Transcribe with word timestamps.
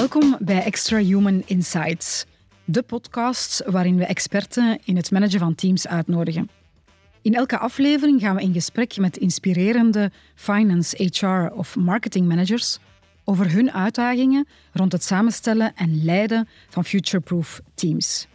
Welkom 0.00 0.36
bij 0.38 0.62
Extra 0.62 0.98
Human 0.98 1.42
Insights, 1.46 2.26
de 2.64 2.82
podcast 2.82 3.62
waarin 3.66 3.96
we 3.96 4.04
experten 4.04 4.78
in 4.84 4.96
het 4.96 5.10
managen 5.10 5.38
van 5.38 5.54
teams 5.54 5.86
uitnodigen. 5.86 6.50
In 7.22 7.34
elke 7.34 7.58
aflevering 7.58 8.20
gaan 8.20 8.36
we 8.36 8.42
in 8.42 8.52
gesprek 8.52 8.96
met 8.96 9.16
inspirerende 9.16 10.10
finance, 10.34 11.08
HR 11.12 11.52
of 11.54 11.76
marketing 11.76 12.28
managers 12.28 12.78
over 13.24 13.52
hun 13.52 13.72
uitdagingen 13.72 14.48
rond 14.72 14.92
het 14.92 15.04
samenstellen 15.04 15.74
en 15.74 16.04
leiden 16.04 16.48
van 16.68 16.84
future-proof 16.84 17.60
teams. 17.74 18.26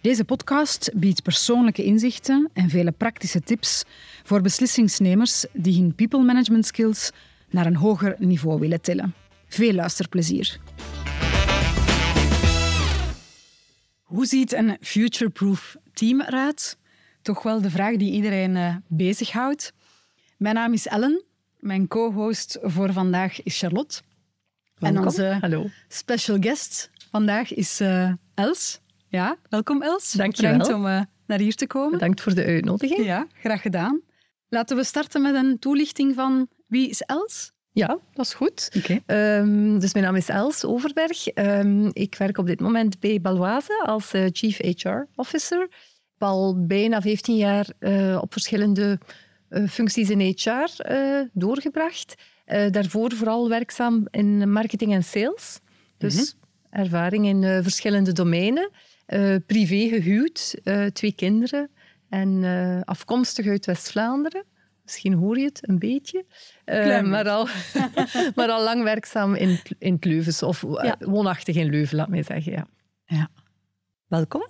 Deze 0.00 0.24
podcast 0.24 0.90
biedt 0.94 1.22
persoonlijke 1.22 1.84
inzichten 1.84 2.50
en 2.52 2.68
vele 2.68 2.90
praktische 2.90 3.40
tips 3.40 3.84
voor 4.22 4.40
beslissingsnemers 4.40 5.44
die 5.52 5.80
hun 5.80 5.94
people 5.94 6.22
management 6.22 6.66
skills 6.66 7.10
naar 7.50 7.66
een 7.66 7.76
hoger 7.76 8.14
niveau 8.18 8.60
willen 8.60 8.80
tillen. 8.80 9.21
Veel 9.52 9.72
luisterplezier. 9.72 10.58
Hoe 14.02 14.26
ziet 14.26 14.52
een 14.52 14.76
future-proof 14.80 15.76
team 15.92 16.20
eruit? 16.20 16.78
Toch 17.22 17.42
wel 17.42 17.60
de 17.60 17.70
vraag 17.70 17.96
die 17.96 18.12
iedereen 18.12 18.56
uh, 18.56 18.76
bezighoudt. 18.88 19.72
Mijn 20.36 20.54
naam 20.54 20.72
is 20.72 20.86
Ellen. 20.86 21.24
Mijn 21.58 21.88
co-host 21.88 22.58
voor 22.62 22.92
vandaag 22.92 23.42
is 23.42 23.58
Charlotte. 23.58 24.00
Welkom. 24.74 24.98
En 24.98 25.04
onze 25.06 25.38
Hallo. 25.40 25.66
special 25.88 26.36
guest 26.40 26.90
vandaag 27.10 27.54
is 27.54 27.80
uh, 27.80 28.12
Els. 28.34 28.80
Ja, 29.08 29.36
welkom 29.48 29.82
Els. 29.82 30.12
Dank 30.12 30.34
je 30.34 30.42
Bedankt 30.42 30.66
wel. 30.66 30.76
om 30.76 30.86
uh, 30.86 31.00
naar 31.26 31.38
hier 31.38 31.54
te 31.54 31.66
komen. 31.66 31.92
Bedankt 31.92 32.20
voor 32.20 32.34
de 32.34 32.44
uitnodiging. 32.44 33.04
Ja, 33.04 33.26
graag 33.40 33.62
gedaan. 33.62 34.00
Laten 34.48 34.76
we 34.76 34.84
starten 34.84 35.22
met 35.22 35.34
een 35.34 35.58
toelichting 35.58 36.14
van 36.14 36.48
wie 36.66 36.88
is 36.88 37.00
Els? 37.00 37.52
Ja, 37.74 37.98
dat 38.12 38.26
is 38.26 38.34
goed. 38.34 38.70
Um, 39.06 39.78
dus 39.78 39.92
mijn 39.92 40.04
naam 40.04 40.16
is 40.16 40.28
Els 40.28 40.64
Overberg. 40.64 41.34
Um, 41.34 41.90
ik 41.92 42.14
werk 42.14 42.38
op 42.38 42.46
dit 42.46 42.60
moment 42.60 43.00
bij 43.00 43.20
Baloise 43.20 43.82
als 43.86 44.14
uh, 44.14 44.26
Chief 44.32 44.58
HR 44.58 45.06
Officer. 45.14 45.62
Ik 45.62 45.68
heb 46.18 46.28
al 46.28 46.66
bijna 46.66 47.00
15 47.00 47.36
jaar 47.36 47.66
uh, 47.80 48.18
op 48.20 48.32
verschillende 48.32 48.98
uh, 49.50 49.68
functies 49.68 50.10
in 50.10 50.20
HR 50.20 50.84
doorgebracht. 51.32 52.14
Daarvoor 52.70 53.12
vooral 53.12 53.48
werkzaam 53.48 54.06
in 54.10 54.52
marketing 54.52 54.92
en 54.92 55.04
sales. 55.04 55.58
Dus 55.98 56.14
mm 56.14 56.20
-hmm. 56.20 56.82
ervaring 56.84 57.26
in 57.26 57.62
verschillende 57.62 58.12
domeinen. 58.12 58.70
Privé 59.46 59.88
gehuwd, 59.88 60.60
twee 60.92 61.12
kinderen 61.12 61.70
en 62.08 62.44
afkomstig 62.84 63.46
uit 63.46 63.66
West-Vlaanderen. 63.66 64.44
Misschien 64.84 65.12
hoor 65.12 65.38
je 65.38 65.44
het 65.44 65.68
een 65.68 65.78
beetje. 65.78 66.24
Maar, 67.02 67.28
al, 67.28 67.48
maar 68.36 68.48
al 68.48 68.62
lang 68.62 68.82
werkzaam 68.82 69.34
in, 69.34 69.60
in 69.78 69.94
het 69.94 70.04
Leuvens, 70.04 70.42
of 70.42 70.62
ja. 70.62 70.96
woonachtig 70.98 71.56
in 71.56 71.70
Leuven, 71.70 71.96
laat 71.96 72.08
mij 72.08 72.22
zeggen. 72.22 72.52
Ja. 72.52 72.66
ja. 73.04 73.28
Welkom. 74.06 74.46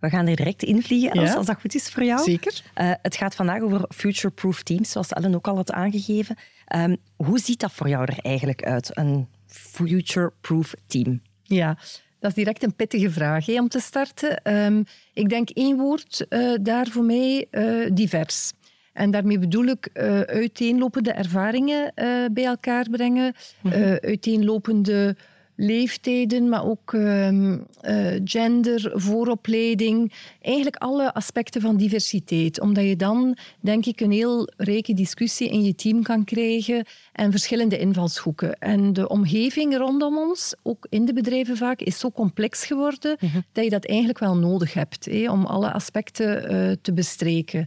We 0.00 0.08
gaan 0.08 0.26
er 0.26 0.36
direct 0.36 0.62
invliegen, 0.62 1.10
Els, 1.10 1.30
Ja. 1.30 1.36
als 1.36 1.46
dat 1.46 1.60
goed 1.60 1.74
is 1.74 1.88
voor 1.88 2.04
jou. 2.04 2.22
Zeker. 2.22 2.62
Uh, 2.74 2.92
het 3.02 3.16
gaat 3.16 3.34
vandaag 3.34 3.60
over 3.60 3.84
future-proof 3.88 4.62
teams, 4.62 4.90
zoals 4.90 5.08
Ellen 5.08 5.34
ook 5.34 5.48
al 5.48 5.56
had 5.56 5.72
aangegeven. 5.72 6.36
Um, 6.76 6.96
hoe 7.16 7.38
ziet 7.38 7.60
dat 7.60 7.72
voor 7.72 7.88
jou 7.88 8.04
er 8.04 8.18
eigenlijk 8.18 8.62
uit, 8.62 8.96
een 8.96 9.28
future-proof 9.46 10.74
team? 10.86 11.22
Ja, 11.42 11.76
dat 12.18 12.30
is 12.30 12.36
direct 12.36 12.62
een 12.62 12.74
pittige 12.74 13.10
vraag 13.10 13.46
hè, 13.46 13.60
om 13.60 13.68
te 13.68 13.80
starten. 13.80 14.54
Um, 14.56 14.84
ik 15.12 15.28
denk 15.28 15.50
één 15.50 15.76
woord 15.76 16.26
uh, 16.28 16.54
daar 16.60 16.86
voor 16.86 17.04
mij, 17.04 17.46
uh, 17.50 17.90
divers. 17.92 18.52
En 18.92 19.10
daarmee 19.10 19.38
bedoel 19.38 19.64
ik 19.64 19.88
uh, 19.94 20.20
uiteenlopende 20.20 21.12
ervaringen 21.12 21.92
bij 22.32 22.44
elkaar 22.44 22.86
brengen, 22.90 23.34
mm 23.60 23.70
-hmm. 23.70 23.98
uiteenlopende 24.00 25.16
leeftijden, 25.56 26.48
maar 26.48 26.64
ook 26.64 26.92
um, 26.92 27.66
uh, 27.82 28.20
gender, 28.24 28.90
vooropleiding. 28.94 30.12
Eigenlijk 30.40 30.76
alle 30.76 31.14
aspecten 31.14 31.60
van 31.60 31.76
diversiteit. 31.76 32.60
Omdat 32.60 32.84
je 32.84 32.96
dan, 32.96 33.36
denk 33.60 33.86
ik, 33.86 34.00
een 34.00 34.10
heel 34.10 34.52
rijke 34.56 34.94
discussie 34.94 35.48
in 35.48 35.62
je 35.62 35.74
team 35.74 36.02
kan 36.02 36.24
krijgen 36.24 36.86
en 37.12 37.30
verschillende 37.30 37.78
invalshoeken. 37.78 38.58
En 38.58 38.92
de 38.92 39.08
omgeving 39.08 39.76
rondom 39.76 40.18
ons, 40.18 40.54
ook 40.62 40.86
in 40.90 41.04
de 41.04 41.12
bedrijven 41.12 41.56
vaak, 41.56 41.80
is 41.80 41.98
zo 41.98 42.10
complex 42.10 42.66
geworden 42.66 43.16
mm 43.20 43.28
-hmm. 43.28 43.44
dat 43.52 43.64
je 43.64 43.70
dat 43.70 43.86
eigenlijk 43.86 44.18
wel 44.18 44.36
nodig 44.36 44.74
hebt 44.74 45.04
hé, 45.04 45.30
om 45.30 45.46
alle 45.46 45.72
aspecten 45.72 46.52
uh, 46.52 46.72
te 46.82 46.92
bestreken. 46.92 47.66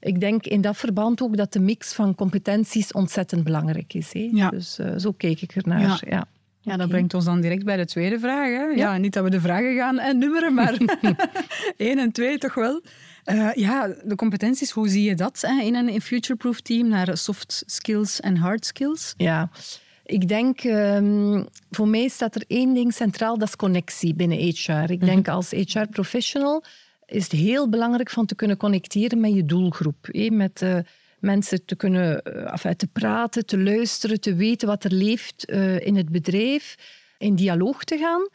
Ik 0.00 0.20
denk 0.20 0.46
in 0.46 0.60
dat 0.60 0.76
verband 0.76 1.22
ook 1.22 1.36
dat 1.36 1.52
de 1.52 1.60
mix 1.60 1.92
van 1.92 2.14
competenties 2.14 2.92
ontzettend 2.92 3.44
belangrijk 3.44 3.94
is. 3.94 4.12
Hé. 4.12 4.28
Ja. 4.32 4.50
Dus 4.50 4.78
uh, 4.78 4.92
zo 4.96 5.12
kijk 5.12 5.42
ik 5.42 5.56
ernaar. 5.56 5.80
Ja. 5.80 5.98
ja. 6.00 6.26
Ja, 6.62 6.76
dat 6.76 6.88
brengt 6.88 7.14
ons 7.14 7.24
dan 7.24 7.40
direct 7.40 7.64
bij 7.64 7.76
de 7.76 7.86
tweede 7.86 8.18
vraag. 8.18 8.46
Hè? 8.46 8.62
Ja. 8.62 8.74
ja 8.74 8.96
niet 8.96 9.12
dat 9.12 9.24
we 9.24 9.30
de 9.30 9.40
vragen 9.40 9.76
gaan 9.76 9.98
en 9.98 10.18
nummeren, 10.18 10.54
maar 10.54 10.76
één 11.76 11.98
en 11.98 12.12
twee 12.12 12.38
toch 12.38 12.54
wel. 12.54 12.82
Uh, 13.24 13.52
ja, 13.54 13.94
de 14.04 14.14
competenties, 14.14 14.70
hoe 14.70 14.88
zie 14.88 15.02
je 15.02 15.14
dat 15.14 15.40
hè? 15.46 15.62
in 15.62 15.74
een 15.74 16.00
future-proof 16.00 16.60
team 16.60 16.88
naar 16.88 17.16
soft 17.16 17.62
skills 17.66 18.20
en 18.20 18.36
hard 18.36 18.66
skills? 18.66 19.14
Ja, 19.16 19.50
ik 20.04 20.28
denk, 20.28 20.64
um, 20.64 21.46
voor 21.70 21.88
mij 21.88 22.08
staat 22.08 22.34
er 22.34 22.44
één 22.46 22.74
ding 22.74 22.92
centraal, 22.92 23.38
dat 23.38 23.48
is 23.48 23.56
connectie 23.56 24.14
binnen 24.14 24.38
HR. 24.38 24.90
Ik 24.90 25.00
denk 25.00 25.02
mm 25.02 25.24
-hmm. 25.24 25.34
als 25.34 25.50
HR-professional 25.50 26.64
is 27.10 27.22
het 27.22 27.32
heel 27.32 27.68
belangrijk 27.68 28.10
van 28.10 28.26
te 28.26 28.34
kunnen 28.34 28.56
connecteren 28.56 29.20
met 29.20 29.34
je 29.34 29.44
doelgroep. 29.44 30.08
Hé? 30.10 30.28
Met... 30.30 30.62
Uh, 30.62 30.78
mensen 31.20 31.64
te 31.64 31.76
kunnen 31.76 32.22
enfin, 32.22 32.76
te 32.76 32.86
praten, 32.86 33.46
te 33.46 33.58
luisteren, 33.58 34.20
te 34.20 34.34
weten 34.34 34.68
wat 34.68 34.84
er 34.84 34.92
leeft 34.92 35.50
uh, 35.50 35.80
in 35.86 35.96
het 35.96 36.08
bedrijf, 36.08 36.74
in 37.18 37.34
dialoog 37.34 37.84
te 37.84 37.98
gaan. 37.98 38.28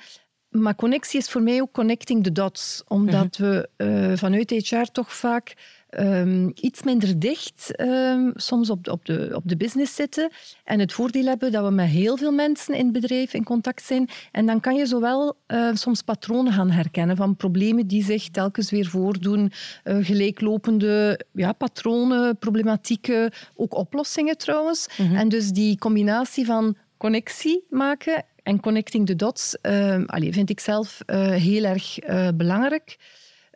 Maar 0.62 0.75
connectie 0.75 1.19
is 1.19 1.30
voor 1.30 1.41
mij 1.41 1.62
ook 1.62 1.72
connecting 1.72 2.24
the 2.24 2.31
dots, 2.31 2.84
omdat 2.88 3.36
-hmm. 3.36 3.66
we 3.78 4.13
vanuit 4.18 4.50
HR 4.50 4.81
toch 4.92 5.13
vaak 5.16 5.53
um, 6.00 6.51
iets 6.56 6.83
minder 6.83 7.19
dicht 7.19 7.81
um, 7.81 8.31
soms 8.35 8.69
op 8.69 8.83
de, 8.83 8.91
op, 8.91 9.06
de, 9.06 9.31
op 9.33 9.41
de 9.45 9.57
business 9.57 9.95
zitten 9.95 10.31
en 10.63 10.79
het 10.79 10.94
voordeel 10.94 11.25
hebben 11.25 11.51
dat 11.51 11.66
we 11.66 11.72
met 11.72 11.88
heel 11.88 12.17
veel 12.17 12.31
mensen 12.31 12.73
in 12.73 12.83
het 12.83 12.94
bedrijf 12.94 13.33
in 13.33 13.44
contact 13.44 13.83
zijn. 13.83 14.09
En 14.31 14.45
dan 14.45 14.59
kan 14.59 14.75
je 14.75 14.85
zowel 14.85 15.35
uh, 15.47 15.69
soms 15.73 16.01
patronen 16.01 16.53
gaan 16.53 16.69
herkennen 16.69 17.16
van 17.16 17.35
problemen 17.35 17.88
die 17.88 18.03
zich 18.03 18.29
telkens 18.29 18.72
weer 18.72 18.85
voordoen, 18.85 19.51
uh, 19.83 20.06
gelijklopende 20.06 21.19
ja, 21.33 21.51
patronen, 21.51 22.38
problematieken, 22.38 23.31
ook 23.56 23.73
oplossingen 23.73 24.38
trouwens. 24.38 24.88
Mm 24.97 25.07
-hmm. 25.07 25.16
En 25.16 25.29
dus 25.29 25.50
die 25.50 25.77
combinatie 25.77 26.45
van 26.45 26.75
connectie 26.97 27.66
maken 27.69 28.25
en 28.44 28.59
connecting 28.59 29.06
the 29.06 29.16
dots 29.16 29.57
uh, 29.62 30.03
allee, 30.06 30.33
vind 30.33 30.50
ik 30.50 30.59
zelf 30.59 31.01
uh, 31.06 31.29
heel 31.29 31.63
erg 31.63 32.07
uh, 32.09 32.27
belangrijk. 32.35 32.97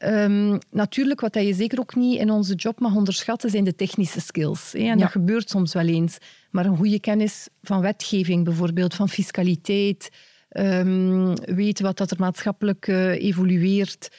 Um, 0.05 0.57
natuurlijk, 0.71 1.21
wat 1.21 1.33
je 1.33 1.53
zeker 1.53 1.79
ook 1.79 1.95
niet 1.95 2.19
in 2.19 2.31
onze 2.31 2.55
job 2.55 2.79
mag 2.79 2.95
onderschatten, 2.95 3.49
zijn 3.49 3.63
de 3.63 3.75
technische 3.75 4.21
skills. 4.21 4.71
Hè? 4.71 4.79
En 4.79 4.85
ja. 4.85 4.95
dat 4.95 5.11
gebeurt 5.11 5.49
soms 5.49 5.73
wel 5.73 5.87
eens. 5.87 6.17
Maar 6.51 6.65
een 6.65 6.77
goede 6.77 6.99
kennis 6.99 7.47
van 7.61 7.81
wetgeving 7.81 8.43
bijvoorbeeld, 8.43 8.95
van 8.95 9.09
fiscaliteit, 9.09 10.09
um, 10.51 11.35
weten 11.35 11.85
wat 11.85 11.97
dat 11.97 12.11
er 12.11 12.19
maatschappelijk 12.19 12.87
evolueert, 12.87 14.09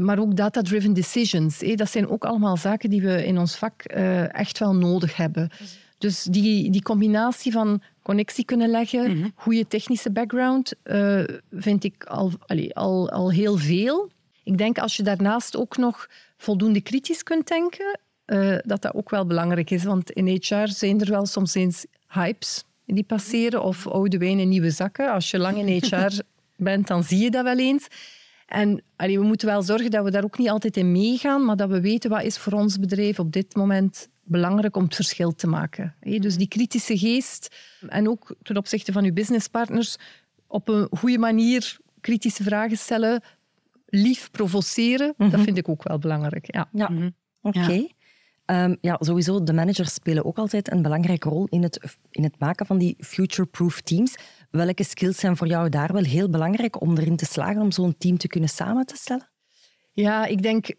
maar 0.00 0.18
ook 0.18 0.36
data-driven 0.36 0.92
decisions. 0.92 1.60
Hè? 1.60 1.74
Dat 1.74 1.90
zijn 1.90 2.08
ook 2.08 2.24
allemaal 2.24 2.56
zaken 2.56 2.90
die 2.90 3.02
we 3.02 3.26
in 3.26 3.38
ons 3.38 3.56
vak 3.56 3.82
echt 3.82 4.58
wel 4.58 4.74
nodig 4.74 5.16
hebben. 5.16 5.50
Dus 5.98 6.22
die, 6.22 6.70
die 6.70 6.82
combinatie 6.82 7.52
van 7.52 7.82
connectie 8.02 8.44
kunnen 8.44 8.70
leggen, 8.70 9.10
mm 9.10 9.20
-hmm. 9.22 9.32
goede 9.34 9.66
technische 9.66 10.10
background, 10.10 10.74
vind 11.50 11.84
ik 11.84 12.04
al, 12.04 12.32
allee, 12.46 12.74
al, 12.74 13.10
al 13.10 13.30
heel 13.30 13.56
veel. 13.56 14.10
Ik 14.48 14.58
denk 14.58 14.78
als 14.78 14.96
je 14.96 15.02
daarnaast 15.02 15.56
ook 15.56 15.76
nog 15.76 16.08
voldoende 16.36 16.80
kritisch 16.80 17.22
kunt 17.22 17.48
denken, 17.48 17.98
uh, 18.26 18.58
dat 18.64 18.82
dat 18.82 18.94
ook 18.94 19.10
wel 19.10 19.26
belangrijk 19.26 19.70
is. 19.70 19.84
Want 19.84 20.10
in 20.10 20.26
HR 20.26 20.66
zijn 20.66 21.00
er 21.00 21.10
wel 21.10 21.26
soms 21.26 21.54
eens 21.54 21.86
hypes 22.06 22.64
die 22.84 23.04
passeren 23.04 23.62
of 23.62 23.86
oude 23.86 24.18
wijn 24.18 24.38
in 24.38 24.48
nieuwe 24.48 24.70
zakken. 24.70 25.12
Als 25.12 25.30
je 25.30 25.38
lang 25.38 25.56
in 25.56 25.82
HR 25.82 26.20
bent, 26.56 26.86
dan 26.86 27.04
zie 27.04 27.18
je 27.18 27.30
dat 27.30 27.44
wel 27.44 27.58
eens. 27.58 27.86
En 28.46 28.82
allee, 28.96 29.18
we 29.18 29.24
moeten 29.24 29.48
wel 29.48 29.62
zorgen 29.62 29.90
dat 29.90 30.04
we 30.04 30.10
daar 30.10 30.24
ook 30.24 30.38
niet 30.38 30.48
altijd 30.48 30.76
in 30.76 30.92
meegaan, 30.92 31.44
maar 31.44 31.56
dat 31.56 31.68
we 31.68 31.80
weten 31.80 32.10
wat 32.10 32.22
is 32.22 32.38
voor 32.38 32.52
ons 32.52 32.78
bedrijf 32.78 33.18
op 33.18 33.32
dit 33.32 33.54
moment 33.56 34.08
belangrijk 34.22 34.76
om 34.76 34.84
het 34.84 34.94
verschil 34.94 35.34
te 35.34 35.46
maken. 35.46 35.94
Dus 36.00 36.36
die 36.36 36.48
kritische 36.48 36.98
geest 36.98 37.56
en 37.88 38.08
ook 38.08 38.34
ten 38.42 38.56
opzichte 38.56 38.92
van 38.92 39.04
uw 39.04 39.12
businesspartners 39.12 39.96
op 40.46 40.68
een 40.68 40.88
goede 40.90 41.18
manier 41.18 41.76
kritische 42.00 42.42
vragen 42.42 42.76
stellen, 42.76 43.22
lief 43.90 44.30
provoceren, 44.30 45.06
mm 45.06 45.14
-hmm. 45.16 45.30
dat 45.30 45.40
vind 45.40 45.56
ik 45.56 45.68
ook 45.68 45.82
wel 45.82 45.98
belangrijk. 45.98 46.54
Ja, 46.54 46.68
ja. 46.72 46.88
Mm 46.88 46.96
-hmm. 46.96 47.14
oké. 47.42 47.58
Okay. 47.58 47.76
Ja. 47.76 48.64
Um, 48.64 48.78
ja, 48.80 48.96
sowieso, 49.00 49.42
de 49.42 49.52
managers 49.52 49.94
spelen 49.94 50.24
ook 50.24 50.38
altijd 50.38 50.72
een 50.72 50.82
belangrijke 50.82 51.28
rol 51.28 51.46
in 51.50 51.62
het, 51.62 51.96
in 52.10 52.22
het 52.22 52.38
maken 52.38 52.66
van 52.66 52.78
die 52.78 52.96
future-proof 52.98 53.80
teams. 53.80 54.16
Welke 54.50 54.84
skills 54.84 55.18
zijn 55.18 55.36
voor 55.36 55.46
jou 55.46 55.68
daar 55.68 55.92
wel 55.92 56.02
heel 56.02 56.30
belangrijk 56.30 56.80
om 56.80 56.96
erin 56.96 57.16
te 57.16 57.24
slagen 57.24 57.60
om 57.60 57.72
zo'n 57.72 57.94
team 57.98 58.18
te 58.18 58.28
kunnen 58.28 58.48
samen 58.48 58.86
te 58.86 58.96
stellen? 58.96 59.28
Ja, 59.92 60.26
ik 60.26 60.42
denk 60.42 60.70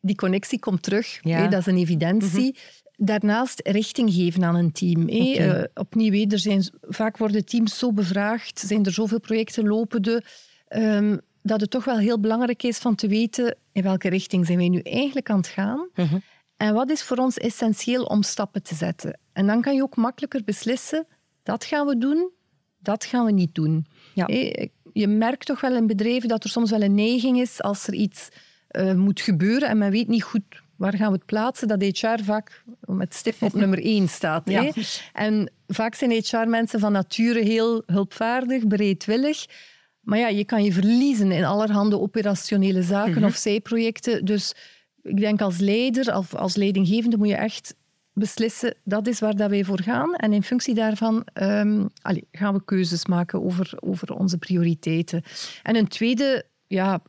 die 0.00 0.16
connectie 0.16 0.58
komt 0.58 0.82
terug. 0.82 1.18
Ja. 1.20 1.38
Hè, 1.38 1.48
dat 1.48 1.60
is 1.60 1.66
een 1.66 1.76
evidentie. 1.76 2.56
daarnaast 2.96 3.60
richting 3.64 4.12
geven 4.12 4.44
aan 4.44 4.54
een 4.54 4.72
team. 4.72 5.02
Okay. 5.02 5.68
opnieuw, 5.74 6.26
er 6.28 6.38
zijn, 6.38 6.64
vaak 6.80 7.16
worden 7.16 7.44
teams 7.44 7.78
zo 7.78 7.92
bevraagd, 7.92 8.58
zijn 8.58 8.84
er 8.84 8.92
zoveel 8.92 9.20
projecten 9.20 9.66
lopende, 9.66 10.24
um, 10.68 11.20
dat 11.42 11.60
het 11.60 11.70
toch 11.70 11.84
wel 11.84 11.98
heel 11.98 12.20
belangrijk 12.20 12.62
is 12.62 12.78
van 12.78 12.94
te 12.94 13.08
weten 13.08 13.56
in 13.72 13.82
welke 13.82 14.08
richting 14.08 14.46
zijn 14.46 14.58
wij 14.58 14.68
nu 14.68 14.78
eigenlijk 14.78 15.30
aan 15.30 15.36
het 15.36 15.46
gaan. 15.46 15.88
Uh 15.94 16.12
En 16.56 16.74
wat 16.74 16.90
is 16.90 17.02
voor 17.02 17.16
ons 17.16 17.38
essentieel 17.38 18.04
om 18.04 18.22
stappen 18.22 18.62
te 18.62 18.74
zetten? 18.74 19.18
En 19.32 19.46
dan 19.46 19.60
kan 19.60 19.74
je 19.74 19.82
ook 19.82 19.96
makkelijker 19.96 20.44
beslissen, 20.44 21.06
dat 21.42 21.64
gaan 21.64 21.86
we 21.86 21.98
doen, 21.98 22.30
dat 22.78 23.04
gaan 23.04 23.24
we 23.24 23.32
niet 23.32 23.54
doen. 23.54 23.86
Ja. 24.14 24.26
Je 24.92 25.06
merkt 25.06 25.46
toch 25.46 25.60
wel 25.60 25.76
in 25.76 25.86
bedrijven 25.86 26.28
dat 26.28 26.44
er 26.44 26.50
soms 26.50 26.70
wel 26.70 26.82
een 26.82 26.94
neiging 26.94 27.40
is 27.40 27.62
als 27.62 27.86
er 27.86 27.94
iets 27.94 28.28
uh, 28.70 28.92
moet 28.92 29.20
gebeuren 29.20 29.68
en 29.68 29.78
men 29.78 29.90
weet 29.90 30.08
niet 30.08 30.22
goed 30.22 30.62
waar 30.82 30.96
gaan 30.96 31.06
we 31.06 31.16
het 31.16 31.26
plaatsen, 31.26 31.68
dat 31.68 31.82
HR 31.82 32.22
vaak 32.22 32.62
met 32.80 33.14
stip 33.14 33.42
op 33.42 33.52
nummer 33.62 33.84
één 33.84 34.08
staat. 34.08 34.48
Ja. 34.50 34.72
En 35.12 35.52
vaak 35.66 35.94
zijn 35.94 36.10
HR-mensen 36.10 36.80
van 36.80 36.92
nature 36.92 37.40
heel 37.40 37.82
hulpvaardig, 37.86 38.66
bereidwillig. 38.66 39.46
Maar 40.02 40.18
ja, 40.18 40.28
je 40.28 40.44
kan 40.44 40.64
je 40.64 40.72
verliezen 40.72 41.32
in 41.32 41.44
allerhande 41.44 42.00
operationele 42.00 42.82
zaken 42.82 43.14
mhm. 43.14 43.24
of 43.24 43.36
zijprojecten. 43.36 44.24
Dus 44.24 44.54
ik 45.02 45.20
denk 45.20 45.40
als 45.40 45.58
leider 45.58 46.16
of 46.16 46.34
als 46.34 46.56
leidinggevende 46.56 47.16
moet 47.16 47.28
je 47.28 47.34
echt 47.34 47.74
beslissen, 48.12 48.74
dat 48.84 49.06
is 49.06 49.20
waar 49.20 49.36
dat 49.36 49.50
wij 49.50 49.64
voor 49.64 49.80
gaan. 49.80 50.14
En 50.14 50.32
in 50.32 50.42
functie 50.42 50.74
daarvan 50.74 51.26
um, 51.42 51.88
allez, 52.02 52.22
gaan 52.32 52.54
we 52.54 52.64
keuzes 52.64 53.06
maken 53.06 53.42
over, 53.42 53.72
over 53.80 54.14
onze 54.14 54.38
prioriteiten. 54.38 55.22
En 55.62 55.76
een 55.76 55.88
tweede, 55.88 56.44
ja, 56.66 57.02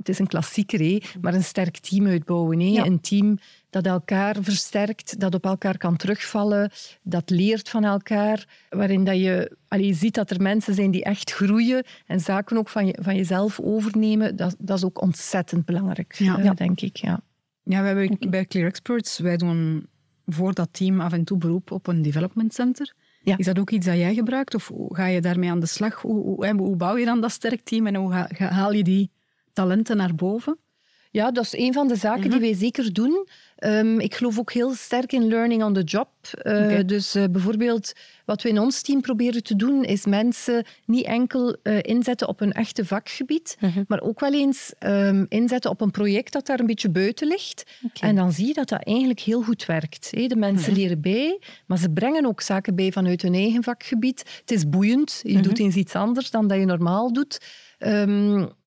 het 0.00 0.08
is 0.08 0.18
een 0.18 0.26
klassieker, 0.26 0.78
hé, 0.78 0.98
maar 1.20 1.34
een 1.34 1.44
sterk 1.44 1.78
team 1.78 2.06
uitbouwen. 2.06 2.60
Hé. 2.60 2.84
Een 2.84 3.00
team 3.00 3.38
dat 3.70 3.86
elkaar 3.86 4.36
versterkt, 4.40 5.20
dat 5.20 5.34
op 5.34 5.44
elkaar 5.44 5.78
kan 5.78 5.96
terugvallen, 5.96 6.70
dat 7.02 7.30
leert 7.30 7.68
van 7.68 7.84
elkaar, 7.84 8.46
waarin 8.70 9.04
dat 9.04 9.16
je 9.16 9.56
allee, 9.68 9.94
ziet 9.94 10.14
dat 10.14 10.30
er 10.30 10.42
mensen 10.42 10.74
zijn 10.74 10.90
die 10.90 11.04
echt 11.04 11.32
groeien 11.32 11.84
en 12.06 12.20
zaken 12.20 12.56
ook 12.56 12.68
van, 12.68 12.86
je, 12.86 12.98
van 13.02 13.16
jezelf 13.16 13.60
overnemen. 13.60 14.36
Dat, 14.36 14.56
dat 14.58 14.76
is 14.76 14.84
ook 14.84 15.02
ontzettend 15.02 15.64
belangrijk, 15.64 16.14
ja. 16.14 16.38
Eh, 16.38 16.50
denk 16.54 16.80
ik. 16.80 16.96
Ja. 16.96 17.20
Ja, 17.62 17.80
we 17.80 17.86
hebben 17.86 18.30
bij 18.30 18.46
Clear 18.46 18.66
Experts, 18.66 19.18
wij 19.18 19.36
doen 19.36 19.86
voor 20.26 20.54
dat 20.54 20.68
team 20.72 21.00
af 21.00 21.12
en 21.12 21.24
toe 21.24 21.38
beroep 21.38 21.70
op 21.70 21.86
een 21.86 22.02
development 22.02 22.54
center. 22.54 22.94
Ja. 23.22 23.38
Is 23.38 23.46
dat 23.46 23.58
ook 23.58 23.70
iets 23.70 23.86
dat 23.86 23.96
jij 23.96 24.14
gebruikt 24.14 24.54
of 24.54 24.70
ga 24.88 25.06
je 25.06 25.20
daarmee 25.20 25.50
aan 25.50 25.60
de 25.60 25.66
slag? 25.66 26.00
Hoe, 26.00 26.22
hoe, 26.22 26.54
hoe 26.56 26.76
bouw 26.76 26.96
je 26.96 27.04
dan 27.04 27.20
dat 27.20 27.30
sterk 27.30 27.60
team 27.60 27.86
en 27.86 27.94
hoe 27.94 28.12
haal 28.38 28.72
je 28.72 28.84
die 28.84 29.10
talenten 29.52 29.96
naar 29.96 30.14
boven? 30.14 30.58
Ja, 31.12 31.30
dat 31.30 31.44
is 31.44 31.56
een 31.56 31.72
van 31.72 31.88
de 31.88 31.96
zaken 31.96 32.22
die 32.22 32.30
mhm. 32.30 32.40
wij 32.40 32.54
zeker 32.54 32.92
doen. 32.92 33.28
Um, 33.58 34.00
ik 34.00 34.14
geloof 34.14 34.38
ook 34.38 34.52
heel 34.52 34.74
sterk 34.74 35.12
in 35.12 35.28
learning 35.28 35.64
on 35.64 35.74
the 35.74 35.82
job. 35.82 36.08
Uh, 36.42 36.78
Dus 36.86 37.16
uh, 37.16 37.24
bijvoorbeeld, 37.30 37.92
wat 38.24 38.42
we 38.42 38.48
in 38.48 38.58
ons 38.58 38.82
team 38.82 39.00
proberen 39.00 39.42
te 39.42 39.56
doen, 39.56 39.84
is 39.84 40.06
mensen 40.06 40.64
niet 40.84 41.04
enkel 41.04 41.56
uh, 41.62 41.78
inzetten 41.80 42.28
op 42.28 42.40
een 42.40 42.52
echte 42.52 42.84
vakgebied, 42.84 43.56
mhm. 43.60 43.82
maar 43.88 44.00
ook 44.00 44.20
wel 44.20 44.32
eens 44.32 44.72
um, 44.78 45.26
inzetten 45.28 45.70
op 45.70 45.80
een 45.80 45.90
project 45.90 46.32
dat 46.32 46.46
daar 46.46 46.60
een 46.60 46.66
beetje 46.66 46.90
buiten 46.90 47.26
ligt. 47.26 47.64
Okay. 47.82 48.10
En 48.10 48.16
dan 48.16 48.32
zie 48.32 48.46
je 48.46 48.54
dat 48.54 48.68
dat 48.68 48.84
eigenlijk 48.84 49.20
heel 49.20 49.42
goed 49.42 49.66
werkt. 49.66 50.10
De 50.10 50.36
mensen 50.36 50.72
mhm. 50.72 50.80
leren 50.80 51.00
bij, 51.00 51.40
maar 51.66 51.78
ze 51.78 51.90
brengen 51.90 52.26
ook 52.26 52.40
zaken 52.40 52.74
bij 52.74 52.92
vanuit 52.92 53.22
hun 53.22 53.34
eigen 53.34 53.62
vakgebied. 53.62 54.40
Het 54.40 54.50
is 54.50 54.68
boeiend. 54.68 55.20
Je 55.22 55.40
doet 55.40 55.58
eens 55.58 55.74
iets 55.74 55.94
anders 55.94 56.30
dan 56.30 56.48
dat 56.48 56.58
je 56.58 56.64
normaal 56.64 57.12
doet. 57.12 57.38
Um, 57.78 58.58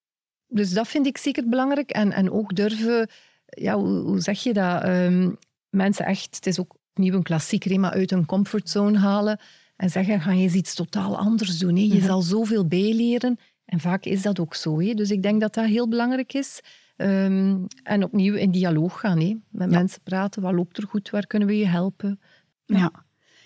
dus 0.53 0.69
dat 0.69 0.87
vind 0.87 1.05
ik 1.05 1.17
zeker 1.17 1.49
belangrijk. 1.49 1.89
En, 1.89 2.11
en 2.11 2.31
ook 2.31 2.55
durven, 2.55 3.09
ja, 3.45 3.75
hoe, 3.75 3.99
hoe 3.99 4.19
zeg 4.19 4.43
je 4.43 4.53
dat? 4.53 4.87
Um, 4.87 5.37
mensen 5.69 6.05
echt, 6.05 6.35
het 6.35 6.47
is 6.47 6.59
ook 6.59 6.75
opnieuw 6.89 7.13
een 7.13 7.23
klassieker, 7.23 7.79
maar 7.79 7.91
uit 7.91 8.09
hun 8.09 8.25
comfortzone 8.25 8.97
halen 8.97 9.39
en 9.75 9.89
zeggen, 9.89 10.21
ga 10.21 10.31
je 10.31 10.41
eens 10.41 10.53
iets 10.53 10.75
totaal 10.75 11.17
anders 11.17 11.57
doen. 11.57 11.75
Hè? 11.75 11.81
Je 11.81 11.93
mhm. 11.93 12.05
zal 12.05 12.21
zoveel 12.21 12.67
bijleren. 12.67 13.39
En 13.65 13.79
vaak 13.79 14.05
is 14.05 14.21
dat 14.21 14.39
ook 14.39 14.55
zo. 14.55 14.81
Hè? 14.81 14.93
Dus 14.93 15.11
ik 15.11 15.23
denk 15.23 15.41
dat 15.41 15.53
dat 15.53 15.65
heel 15.65 15.87
belangrijk 15.87 16.33
is. 16.33 16.61
Um, 16.97 17.67
en 17.83 18.03
opnieuw 18.03 18.33
in 18.33 18.51
dialoog 18.51 18.99
gaan. 18.99 19.19
Hè? 19.19 19.35
Met 19.49 19.69
mensen 19.69 20.01
praten. 20.03 20.41
Wat 20.41 20.53
loopt 20.53 20.77
er 20.77 20.87
goed? 20.87 21.09
Waar 21.09 21.27
kunnen 21.27 21.47
we 21.47 21.57
je 21.57 21.67
helpen? 21.67 22.19
Ja. 22.65 22.77
ja. 22.77 22.91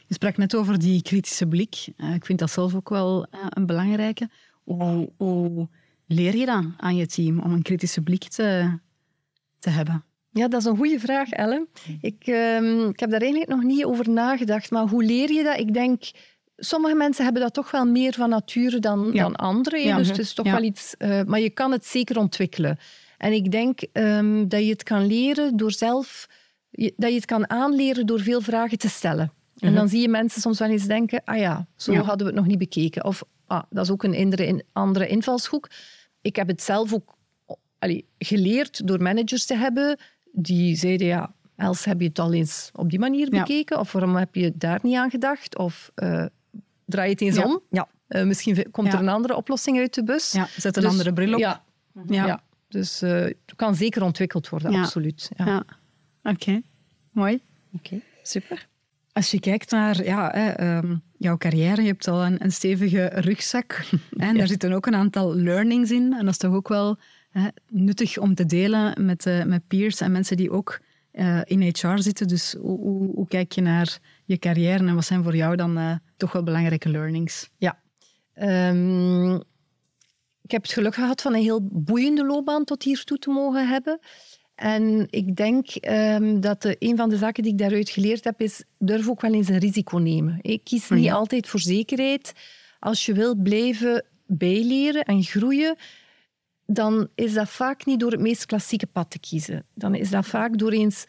Je 0.07 0.13
sprak 0.13 0.37
net 0.37 0.55
over 0.55 0.79
die 0.79 1.01
kritische 1.01 1.47
blik. 1.47 1.87
Uh, 1.97 2.13
ik 2.13 2.25
vind 2.25 2.39
dat 2.39 2.51
zelf 2.51 2.75
ook 2.75 2.89
wel 2.89 3.27
uh, 3.33 3.39
een 3.49 3.65
belangrijke. 3.65 4.29
Hoe, 4.63 5.11
hoe 5.17 5.69
leer 6.07 6.35
je 6.35 6.45
dan 6.45 6.73
aan 6.77 6.95
je 6.95 7.05
team 7.05 7.39
om 7.39 7.53
een 7.53 7.61
kritische 7.61 8.01
blik 8.01 8.23
te, 8.23 8.77
te 9.59 9.69
hebben? 9.69 10.03
Ja, 10.29 10.47
dat 10.47 10.59
is 10.59 10.65
een 10.65 10.77
goede 10.77 10.99
vraag, 10.99 11.29
Ellen. 11.29 11.67
Ik, 12.01 12.27
um, 12.27 12.89
ik 12.89 12.99
heb 12.99 13.09
daar 13.09 13.21
eigenlijk 13.21 13.51
nog 13.51 13.63
niet 13.63 13.85
over 13.85 14.09
nagedacht. 14.09 14.71
Maar 14.71 14.87
hoe 14.87 15.03
leer 15.03 15.31
je 15.31 15.43
dat? 15.43 15.59
Ik 15.59 15.73
denk, 15.73 16.03
sommige 16.57 16.95
mensen 16.95 17.23
hebben 17.23 17.41
dat 17.41 17.53
toch 17.53 17.71
wel 17.71 17.85
meer 17.85 18.13
van 18.13 18.29
nature 18.29 18.79
dan, 18.79 19.11
dan 19.11 19.35
anderen. 19.35 19.81
Ja. 19.81 19.97
Dus 19.97 20.07
het 20.07 20.19
is 20.19 20.33
toch 20.33 20.51
wel 20.51 20.63
iets... 20.63 20.95
Uh, 20.97 21.21
maar 21.23 21.39
je 21.39 21.49
kan 21.49 21.71
het 21.71 21.85
zeker 21.85 22.17
ontwikkelen. 22.17 22.77
En 23.17 23.33
ik 23.33 23.51
denk 23.51 23.79
um, 23.93 24.49
dat 24.49 24.63
je 24.63 24.69
het 24.69 24.83
kan 24.83 25.05
leren 25.05 25.57
door 25.57 25.71
zelf... 25.71 26.27
Dat 26.71 27.09
je 27.09 27.15
het 27.15 27.25
kan 27.25 27.49
aanleren 27.49 28.05
door 28.05 28.19
veel 28.19 28.41
vragen 28.41 28.77
te 28.77 28.89
stellen. 28.89 29.31
En 29.59 29.75
dan 29.75 29.89
zie 29.89 30.01
je 30.01 30.09
mensen 30.09 30.41
soms 30.41 30.59
wel 30.59 30.69
eens 30.69 30.85
denken, 30.85 31.21
ah 31.25 31.37
ja, 31.37 31.67
zo 31.75 31.95
hadden 31.95 32.17
we 32.17 32.33
het 32.33 32.35
nog 32.35 32.45
niet 32.45 32.57
bekeken. 32.57 33.05
Of 33.05 33.23
ah, 33.47 33.63
dat 33.69 33.83
is 33.85 33.91
ook 33.91 34.03
een 34.03 34.63
andere 34.73 35.07
invalshoek 35.07 35.69
ik 36.27 36.35
heb 36.35 36.47
het 36.47 36.61
zelf 36.61 36.93
ook 36.93 37.15
allee, 37.79 38.05
geleerd 38.17 38.87
door 38.87 39.01
managers 39.01 39.45
te 39.45 39.55
hebben 39.55 39.97
die 40.31 40.75
zeiden, 40.75 41.07
ja, 41.07 41.33
Els, 41.55 41.85
heb 41.85 41.99
je 41.99 42.07
het 42.07 42.19
al 42.19 42.33
eens 42.33 42.69
op 42.73 42.89
die 42.89 42.99
manier 42.99 43.29
bekeken? 43.29 43.79
Of 43.79 43.91
waarom 43.91 44.15
heb 44.15 44.35
je 44.35 44.53
daar 44.55 44.79
niet 44.83 44.95
aan 44.95 45.09
gedacht? 45.09 45.57
Of 45.57 45.91
uh, 45.95 46.25
draai 46.85 47.11
het 47.11 47.21
eens 47.21 47.37
om? 47.37 47.61
Ja. 47.69 47.87
Uh, 48.07 48.23
misschien 48.23 48.71
komt 48.71 48.93
er 48.93 48.99
een 48.99 49.09
andere 49.09 49.35
oplossing 49.35 49.77
uit 49.77 49.93
de 49.93 50.03
bus. 50.03 50.31
Ja, 50.31 50.47
zet 50.57 50.75
een 50.75 50.81
dus, 50.81 50.91
andere 50.91 51.13
bril 51.13 51.33
op. 51.33 51.39
Ja, 51.39 51.63
ja. 52.07 52.43
dus 52.67 53.03
uh, 53.03 53.11
het 53.11 53.55
kan 53.55 53.75
zeker 53.75 54.03
ontwikkeld 54.03 54.49
worden, 54.49 54.75
absoluut. 54.75 55.29
Ja. 55.37 55.65
Oké, 56.23 56.61
mooi. 57.11 57.41
Oké, 57.73 58.01
super. 58.23 58.67
Als 59.11 59.31
je 59.31 59.39
kijkt 59.39 59.71
naar 59.71 60.03
ja, 60.03 60.33
ehm, 60.33 60.95
jouw 61.17 61.37
carrière, 61.37 61.81
je 61.81 61.87
hebt 61.87 62.07
al 62.07 62.25
een, 62.25 62.43
een 62.43 62.51
stevige 62.51 63.05
rugzak. 63.05 63.85
en 64.17 64.37
daar 64.37 64.47
zitten 64.47 64.73
ook 64.73 64.85
een 64.85 64.95
aantal 64.95 65.35
learnings 65.35 65.91
in. 65.91 66.13
En 66.13 66.25
dat 66.25 66.33
is 66.33 66.37
toch 66.37 66.53
ook 66.53 66.67
wel 66.67 66.97
hè, 67.29 67.47
nuttig 67.69 68.17
om 68.17 68.35
te 68.35 68.45
delen 68.45 69.05
met, 69.05 69.25
uh, 69.25 69.43
met 69.43 69.67
peers 69.67 70.01
en 70.01 70.11
mensen 70.11 70.37
die 70.37 70.51
ook 70.51 70.79
uh, 71.13 71.41
in 71.43 71.61
HR 71.61 71.97
zitten. 71.97 72.27
Dus 72.27 72.55
hoe, 72.59 72.79
hoe, 72.79 73.13
hoe, 73.13 73.27
kijk 73.27 73.51
je 73.51 73.61
naar 73.61 73.99
je 74.25 74.37
carrière 74.37 74.87
en 74.87 74.95
wat 74.95 75.05
zijn 75.05 75.23
voor 75.23 75.35
jou 75.35 75.55
dan 75.55 75.77
uh, 75.77 75.95
toch 76.17 76.31
wel 76.31 76.43
belangrijke 76.43 76.89
learnings? 76.89 77.49
Ja. 77.57 77.79
Um, 78.69 79.35
ik 80.47 80.53
heb 80.53 80.61
het 80.61 80.71
geluk 80.71 80.95
gehad 80.95 81.21
van 81.21 81.33
een 81.33 81.41
heel 81.41 81.67
boeiende 81.71 82.25
loopbaan 82.25 82.63
tot 82.63 82.83
hiertoe 82.83 83.17
te 83.17 83.29
mogen 83.29 83.67
hebben. 83.67 83.99
En 84.57 85.07
ik 85.09 85.35
denk 85.35 85.67
um, 85.89 86.41
dat 86.41 86.61
de, 86.61 86.75
een 86.79 86.97
van 86.97 87.09
de 87.09 87.17
zaken 87.17 87.43
die 87.43 87.51
ik 87.51 87.57
daaruit 87.57 87.89
geleerd 87.89 88.23
heb, 88.23 88.41
is 88.41 88.63
durf 88.77 89.09
ook 89.09 89.21
wel 89.21 89.33
eens 89.33 89.47
een 89.47 89.57
risico 89.57 89.97
nemen. 89.97 90.39
Ik 90.41 90.63
kies 90.63 90.89
niet 90.89 91.11
altijd 91.11 91.47
voor 91.47 91.59
zekerheid. 91.59 92.33
Als 92.79 93.05
je 93.05 93.13
wilt 93.13 93.43
blijven 93.43 94.05
bijleren 94.25 95.03
en 95.03 95.23
groeien, 95.23 95.75
dan 96.65 97.07
is 97.15 97.33
dat 97.33 97.49
vaak 97.49 97.85
niet 97.85 97.99
door 97.99 98.11
het 98.11 98.19
meest 98.19 98.45
klassieke 98.45 98.87
pad 98.87 99.11
te 99.11 99.19
kiezen. 99.19 99.65
Dan 99.73 99.95
is 99.95 100.09
dat 100.09 100.25
vaak 100.25 100.57
door 100.57 100.71
eens 100.71 101.05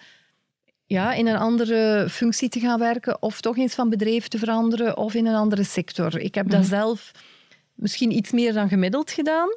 ja, 0.87 1.13
in 1.13 1.27
een 1.27 1.37
andere 1.37 2.07
functie 2.11 2.49
te 2.49 2.61
gaan 2.61 2.79
werken 2.79 3.23
of 3.23 3.41
toch 3.41 3.57
eens 3.57 3.75
van 3.75 3.89
bedrijf 3.89 4.29
te 4.29 4.39
veranderen 4.39 4.97
of 4.97 5.15
in 5.15 5.27
een 5.27 5.35
andere 5.35 5.65
sector. 5.65 6.19
Ik 6.19 6.35
heb 6.35 6.51
dat 6.51 6.61
mhm. 6.61 6.69
zelf 6.69 7.11
misschien 7.75 8.13
iets 8.13 8.33
meer 8.33 8.53
dan 8.53 8.69
gemiddeld 8.69 9.11
gedaan. 9.11 9.49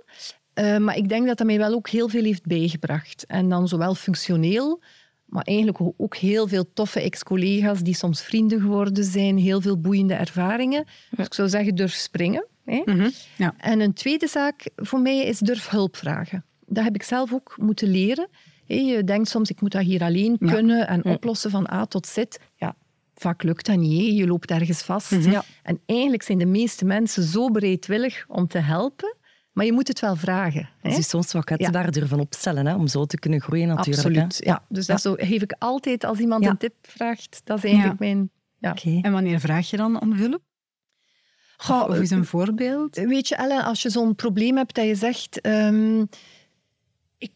Uh, 0.55 0.77
maar 0.77 0.97
ik 0.97 1.09
denk 1.09 1.27
dat 1.27 1.37
dat 1.37 1.47
mij 1.47 1.57
wel 1.57 1.73
ook 1.73 1.89
heel 1.89 2.09
veel 2.09 2.23
heeft 2.23 2.45
bijgebracht. 2.45 3.25
En 3.25 3.49
dan 3.49 3.67
zowel 3.67 3.95
functioneel, 3.95 4.81
maar 5.25 5.43
eigenlijk 5.43 5.79
ook 5.97 6.15
heel 6.15 6.47
veel 6.47 6.73
toffe 6.73 7.01
ex-collega's 7.01 7.81
die 7.81 7.95
soms 7.95 8.21
vrienden 8.21 8.61
geworden 8.61 9.03
zijn, 9.03 9.37
heel 9.37 9.61
veel 9.61 9.79
boeiende 9.79 10.13
ervaringen. 10.13 10.85
Dus 11.09 11.25
ik 11.25 11.33
zou 11.33 11.49
zeggen, 11.49 11.75
durf 11.75 11.93
springen. 11.93 12.47
Hè? 12.65 12.81
Mm 12.85 12.99
-hmm. 12.99 13.11
ja. 13.37 13.53
En 13.57 13.79
een 13.79 13.93
tweede 13.93 14.27
zaak 14.27 14.69
voor 14.75 14.99
mij 14.99 15.25
is 15.25 15.39
durf 15.39 15.69
hulp 15.69 15.95
vragen. 15.95 16.45
Dat 16.65 16.83
heb 16.83 16.95
ik 16.95 17.03
zelf 17.03 17.33
ook 17.33 17.55
moeten 17.57 17.87
leren. 17.87 18.27
Je 18.65 19.03
denkt 19.03 19.29
soms, 19.29 19.49
ik 19.49 19.61
moet 19.61 19.71
dat 19.71 19.83
hier 19.83 20.01
alleen 20.01 20.37
kunnen 20.37 20.87
en 20.87 21.05
oplossen 21.05 21.51
van 21.51 21.71
A 21.71 21.85
tot 21.85 22.07
Z. 22.07 22.23
Ja, 22.55 22.75
vaak 23.15 23.43
lukt 23.43 23.65
dat 23.65 23.77
niet. 23.77 24.17
Je 24.17 24.27
loopt 24.27 24.51
ergens 24.51 24.81
vast. 24.81 25.11
Mm 25.11 25.21
-hmm. 25.21 25.41
En 25.63 25.79
eigenlijk 25.85 26.23
zijn 26.23 26.37
de 26.37 26.45
meeste 26.45 26.85
mensen 26.85 27.23
zo 27.23 27.51
bereidwillig 27.51 28.25
om 28.27 28.47
te 28.47 28.57
helpen 28.57 29.15
maar 29.51 29.65
je 29.65 29.73
moet 29.73 29.87
het 29.87 29.99
wel 29.99 30.15
vragen. 30.15 30.69
Hè? 30.79 30.95
Dus 30.95 31.09
soms 31.09 31.31
wat 31.31 31.43
kwetsbaar 31.43 31.85
ja. 31.85 31.91
durven 31.91 32.19
opstellen, 32.19 32.65
hè? 32.65 32.75
om 32.75 32.87
zo 32.87 33.05
te 33.05 33.19
kunnen 33.19 33.41
groeien 33.41 33.67
natuurlijk. 33.67 34.05
Absoluut, 34.05 34.37
ja. 34.37 34.65
Dus 34.69 34.85
dat 34.85 35.01
zo, 35.01 35.13
geef 35.17 35.41
ik 35.41 35.55
altijd 35.59 36.03
als 36.03 36.19
iemand 36.19 36.45
een 36.45 36.57
tip 36.57 36.75
vraagt. 36.81 37.41
Dat 37.43 37.57
is 37.57 37.63
eigenlijk 37.63 37.99
mijn... 37.99 38.29
Ja. 38.57 38.75
En 39.01 39.11
wanneer 39.11 39.39
vraag 39.39 39.69
je 39.69 39.77
dan 39.77 40.01
om 40.01 40.13
hulp? 40.13 40.41
Goh, 41.57 41.89
of 41.89 41.99
is 41.99 42.11
een 42.11 42.25
voorbeeld? 42.25 42.95
Weet 42.95 43.27
je, 43.27 43.35
Ellen, 43.35 43.63
als 43.63 43.81
je 43.81 43.89
zo'n 43.89 44.15
probleem 44.15 44.57
hebt 44.57 44.75
dat 44.75 44.85
je 44.85 44.95
zegt... 44.95 45.45
Um, 45.45 46.07
ik 47.17 47.31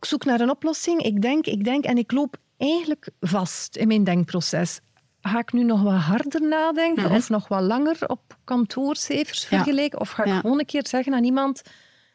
zoek 0.00 0.24
naar 0.24 0.40
een 0.40 0.50
oplossing, 0.50 1.02
ik 1.02 1.22
denk, 1.22 1.46
ik 1.46 1.64
denk 1.64 1.84
en 1.84 1.98
ik 1.98 2.12
loop 2.12 2.36
eigenlijk 2.56 3.10
vast 3.20 3.76
in 3.76 3.86
mijn 3.88 4.04
denkproces. 4.04 4.80
Ga 5.22 5.38
ik 5.38 5.52
nu 5.52 5.64
nog 5.64 5.82
wat 5.82 5.92
harder 6.00 6.42
nadenken 6.48 7.02
Mhm. 7.04 7.14
of 7.14 7.28
nog 7.28 7.48
wat 7.48 7.62
langer 7.62 7.96
op 8.06 8.36
kantoorcijfers 8.44 9.44
vergelijken? 9.44 10.00
Of 10.00 10.10
ga 10.10 10.24
ik 10.24 10.32
gewoon 10.40 10.58
een 10.58 10.66
keer 10.66 10.86
zeggen 10.86 11.14
aan 11.14 11.24
iemand, 11.24 11.62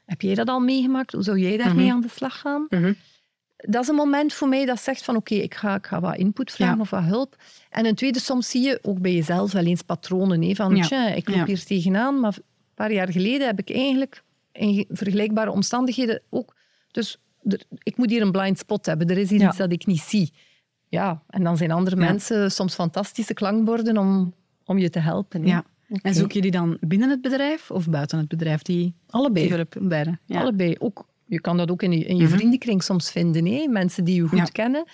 heb 0.05 0.21
jij 0.21 0.35
dat 0.35 0.47
al 0.47 0.59
meegemaakt? 0.59 1.11
Hoe 1.13 1.23
zou 1.23 1.39
jij 1.39 1.57
daarmee 1.57 1.85
Mhm. 1.85 1.93
aan 1.95 2.01
de 2.01 2.09
slag 2.09 2.39
gaan? 2.39 2.65
Mhm. 2.69 2.93
Dat 3.57 3.81
is 3.81 3.87
een 3.89 3.95
moment 3.95 4.33
voor 4.33 4.47
mij 4.47 4.65
dat 4.65 4.81
zegt 4.81 5.03
van 5.03 5.15
oké, 5.15 5.35
ik, 5.35 5.55
ga, 5.55 5.75
ik 5.75 5.85
ga 5.87 5.99
wat 5.99 6.17
input 6.17 6.51
vragen 6.51 6.79
of 6.79 6.89
wat 6.89 7.03
hulp. 7.03 7.35
En 7.69 7.85
een 7.85 7.95
tweede, 7.95 8.19
soms 8.19 8.49
zie 8.49 8.61
je 8.61 8.79
ook 8.81 8.99
bij 9.01 9.13
jezelf 9.13 9.51
wel 9.51 9.65
eens 9.65 9.81
patronen. 9.81 10.41
Hè, 10.41 10.55
van 10.55 10.75
Ja. 10.75 10.83
tja, 10.85 11.07
ik 11.07 11.29
loop 11.29 11.45
hier 11.47 11.63
tegenaan, 11.63 12.19
maar 12.19 12.33
een 12.35 12.43
paar 12.75 12.91
jaar 12.91 13.11
geleden 13.11 13.47
heb 13.47 13.59
ik 13.59 13.71
eigenlijk 13.75 14.23
in 14.51 14.85
vergelijkbare 14.89 15.51
omstandigheden 15.51 16.21
ook... 16.29 16.55
Dus 16.91 17.17
er- 17.43 17.63
ik 17.83 17.97
moet 17.97 18.09
hier 18.09 18.21
een 18.21 18.31
blind 18.31 18.57
spot 18.59 18.85
hebben. 18.85 19.09
Er 19.09 19.17
is 19.17 19.29
hier 19.29 19.39
Ja. 19.39 19.47
iets 19.47 19.57
dat 19.57 19.71
ik 19.71 19.85
niet 19.85 20.01
zie. 20.01 20.33
Ja, 20.89 21.22
en 21.29 21.44
dan 21.44 21.58
zijn 21.58 21.72
andere 21.72 21.96
Ja. 21.96 22.01
mensen 22.01 22.51
soms 22.51 22.74
fantastische 22.74 23.34
klankborden 23.34 23.98
om, 23.98 24.34
om 24.65 24.77
je 24.77 24.89
te 24.89 25.00
helpen. 25.00 25.46
Ja. 25.46 25.63
En 26.01 26.13
zoek 26.13 26.32
je 26.32 26.41
die 26.41 26.51
dan 26.51 26.77
binnen 26.79 27.10
het 27.10 27.22
bedrijf 27.22 27.72
of 27.72 27.89
buiten 27.89 28.17
het 28.17 28.27
bedrijf? 28.27 28.62
Die, 28.62 28.96
Allebei. 29.10 29.48
die 29.48 29.56
hulp, 29.56 29.75
beide. 29.82 30.17
Ja. 30.25 30.39
Allebei. 30.41 30.75
Ook, 30.79 31.06
je 31.25 31.41
kan 31.41 31.58
dat 31.58 31.72
ook 31.72 31.82
in 31.84 31.91
je, 31.91 32.06
in 32.06 32.17
je 32.17 32.24
Mhm. 32.24 32.34
vriendenkring 32.34 32.84
soms 32.84 33.12
vinden. 33.12 33.72
Mensen 33.72 34.03
die 34.03 34.15
je 34.15 34.27
goed 34.27 34.38
Ja. 34.38 34.44
kennen. 34.44 34.86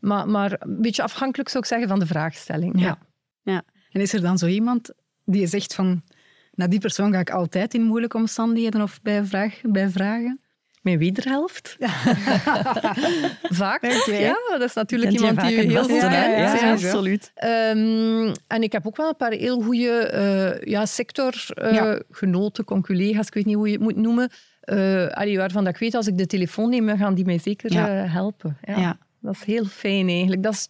Maar, 0.00 0.28
maar 0.28 0.56
een 0.58 0.80
beetje 0.80 1.02
afhankelijk 1.02 1.48
zou 1.48 1.62
ik 1.62 1.68
zeggen 1.68 1.88
van 1.88 1.98
de 1.98 2.06
vraagstelling. 2.06 2.80
Ja. 2.80 2.98
Ja. 3.42 3.62
En 3.90 4.00
is 4.00 4.12
er 4.12 4.20
dan 4.20 4.38
zo 4.38 4.46
iemand 4.46 4.90
die 5.24 5.40
je 5.40 5.46
zegt 5.46 5.74
van... 5.74 6.02
Naar 6.54 6.68
die 6.68 6.80
persoon 6.80 7.12
ga 7.12 7.18
ik 7.18 7.30
altijd 7.30 7.74
in 7.74 7.82
moeilijke 7.82 8.16
omstandigheden 8.16 8.82
of 8.82 9.02
bij, 9.02 9.24
vraag, 9.24 9.60
bij 9.62 9.88
vragen? 9.90 10.39
Mijn 10.80 10.98
wederhelft. 10.98 11.76
Vaak. 13.62 14.04
Ja, 14.06 14.36
dat 14.50 14.62
is 14.62 14.74
natuurlijk 14.74 15.10
Kent 15.10 15.22
iemand 15.24 15.40
die 15.48 15.56
je 15.56 15.62
heel 15.68 15.82
goed 15.82 15.98
kent. 15.98 16.12
Ja, 16.12 16.24
ja. 16.26 16.54
ja, 16.54 16.72
absoluut. 16.72 17.30
Ehm, 17.34 18.34
en 18.46 18.62
ik 18.62 18.72
heb 18.72 18.86
ook 18.86 18.96
wel 18.96 19.08
een 19.08 19.16
paar 19.16 19.32
heel 19.32 19.60
goede 19.62 20.60
ja, 20.64 20.86
sectorgenoten, 20.86 22.64
conculega's, 22.64 23.26
ik 23.26 23.34
weet 23.34 23.46
niet 23.46 23.54
hoe 23.54 23.66
je 23.66 23.72
het 23.72 23.82
moet 23.82 23.96
noemen. 23.96 24.30
eh, 24.60 25.06
allee, 25.06 25.36
waarvan 25.36 25.64
dat 25.64 25.72
ik 25.74 25.80
weet, 25.80 25.94
als 25.94 26.06
ik 26.06 26.18
de 26.18 26.26
telefoon 26.26 26.70
neem, 26.70 26.96
gaan 26.96 27.14
die 27.14 27.24
mij 27.24 27.38
zeker 27.38 27.72
Ja. 27.72 28.02
eh, 28.04 28.12
helpen. 28.12 28.58
Ja. 28.62 28.78
Ja. 28.78 28.98
Dat 29.20 29.34
is 29.34 29.44
heel 29.44 29.64
fijn 29.64 30.08
eigenlijk. 30.08 30.42
Dat 30.42 30.52
is, 30.52 30.68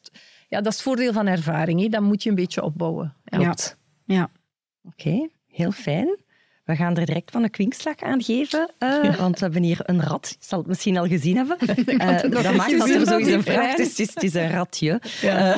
ja, 0.48 0.56
dat 0.60 0.66
is 0.66 0.74
het 0.74 0.82
voordeel 0.82 1.12
van 1.12 1.26
ervaring. 1.26 1.80
Hè. 1.80 1.88
Dat 1.88 2.02
moet 2.02 2.22
je 2.22 2.28
een 2.28 2.34
beetje 2.34 2.62
opbouwen. 2.62 3.14
Helpt. 3.24 3.76
Ja. 4.04 4.30
Oké, 4.84 5.28
heel 5.48 5.70
fijn. 5.72 6.18
We 6.70 6.76
gaan 6.76 6.96
er 6.96 7.06
direct 7.06 7.30
van 7.30 7.42
een 7.42 7.50
kwinkslag 7.50 7.96
aan 8.00 8.22
geven, 8.22 8.72
eh, 8.78 9.16
want 9.16 9.38
we 9.38 9.44
hebben 9.44 9.62
hier 9.62 9.80
een 9.82 10.02
rat. 10.02 10.36
Je 10.38 10.46
zal 10.46 10.58
het 10.58 10.68
misschien 10.68 10.96
al 10.96 11.06
gezien 11.06 11.36
hebben. 11.36 11.56
Eh, 12.00 12.30
dat 12.30 12.54
maakt 12.54 12.78
dat 12.78 12.88
er 12.88 12.88
sowieso 12.88 13.04
dat 13.04 13.26
een 13.26 13.42
vraag 13.42 13.76
is. 13.76 13.98
Het 13.98 14.22
is, 14.22 14.34
een 14.34 14.50
ratje. 14.50 15.00
Ja. 15.20 15.56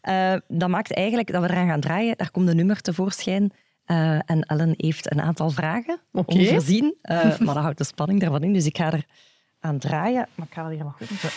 Eh, 0.00 0.34
dat 0.48 0.68
maakt 0.68 0.94
eigenlijk 0.94 1.32
dat 1.32 1.42
we 1.42 1.50
eraan 1.50 1.68
gaan 1.68 1.80
draaien. 1.80 2.16
Daar 2.16 2.30
komt 2.30 2.48
een 2.48 2.56
nummer 2.56 2.80
tevoorschijn. 2.80 3.52
En 3.84 4.40
Ellen 4.40 4.74
heeft 4.76 5.10
een 5.12 5.20
aantal 5.20 5.50
vragen 5.50 6.00
Oké. 6.12 6.38
onvoorzien. 6.38 6.96
Maar 7.02 7.36
dat 7.38 7.56
houdt 7.56 7.78
de 7.78 7.84
spanning 7.84 8.22
ervan 8.22 8.42
in, 8.42 8.52
dus 8.52 8.66
ik 8.66 8.76
ga 8.76 8.92
er 8.92 9.04
aan 9.60 9.78
draaien. 9.78 10.28
Maar 10.34 10.46
ik 10.46 10.54
ga 10.54 10.64
er 10.64 10.70
hier 10.70 10.84
nog 10.84 11.00
even... 11.00 11.30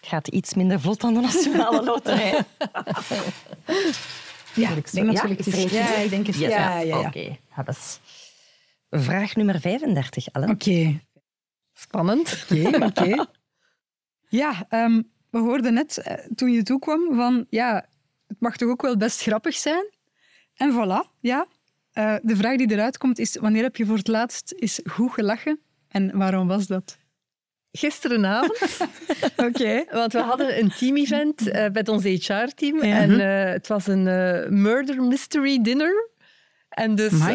Het 0.00 0.08
gaat 0.08 0.28
iets 0.28 0.54
minder 0.54 0.80
vlot 0.80 1.00
dan 1.00 1.14
de 1.14 1.20
Nationale 1.20 1.84
Loterij. 1.84 2.38
Ja, 4.54 4.70
ik 4.70 4.92
denk 4.92 5.06
ja, 5.06 5.12
natuurlijk 5.12 5.40
er 5.40 5.64
is. 5.64 5.72
Ja, 5.72 5.94
ik 5.94 6.10
denk 6.10 6.26
het. 6.26 6.36
Yes, 6.36 6.50
Ja, 6.50 6.78
ja, 6.78 6.98
ja. 6.98 7.06
Oké, 7.06 7.38
ze. 7.48 8.00
Vraag 8.90 9.36
nummer 9.36 9.60
35, 9.60 10.28
Ellen. 10.28 10.50
Oké. 10.50 11.00
Spannend. 11.72 12.46
Oké, 12.50 12.84
oké. 12.84 13.26
Ja, 14.30 14.66
ehm, 14.68 15.02
we 15.30 15.38
hoorden 15.38 15.74
net 15.74 15.98
eh, 15.98 16.14
toen 16.34 16.52
je 16.52 16.62
toekwam 16.62 17.14
van 17.14 17.46
ja, 17.50 17.86
het 18.26 18.40
mag 18.40 18.56
toch 18.56 18.68
ook 18.68 18.82
wel 18.82 18.96
best 18.96 19.22
grappig 19.22 19.56
zijn. 19.56 19.92
En 20.54 20.72
voilà, 20.72 21.18
ja. 21.20 21.46
Eh, 21.92 22.14
de 22.22 22.36
vraag 22.36 22.56
die 22.56 22.72
eruit 22.72 22.98
komt 22.98 23.18
is, 23.18 23.36
wanneer 23.36 23.62
heb 23.62 23.76
je 23.76 23.86
voor 23.86 23.96
het 23.96 24.08
laatst 24.08 24.52
is 24.52 24.80
goed 24.84 25.12
gelachen? 25.12 25.60
En 25.88 26.18
waarom 26.18 26.48
was 26.48 26.66
dat? 26.66 26.98
Gisterenavond, 27.78 28.58
Oké. 29.46 29.84
want 29.90 30.12
we 30.12 30.18
hadden 30.18 30.58
een 30.58 30.72
team-event 30.78 31.48
eh, 31.50 31.64
met 31.72 31.88
ons 31.88 32.04
HR-team. 32.04 32.84
Ja. 32.84 32.96
En 32.96 33.20
eh, 33.20 33.52
het 33.52 33.66
was 33.66 33.86
een 33.86 34.06
eh, 34.08 34.48
murder 34.48 35.02
mystery 35.02 35.62
dinner. 35.62 36.08
En 36.78 36.94
dus 36.94 37.12
eh, 37.12 37.26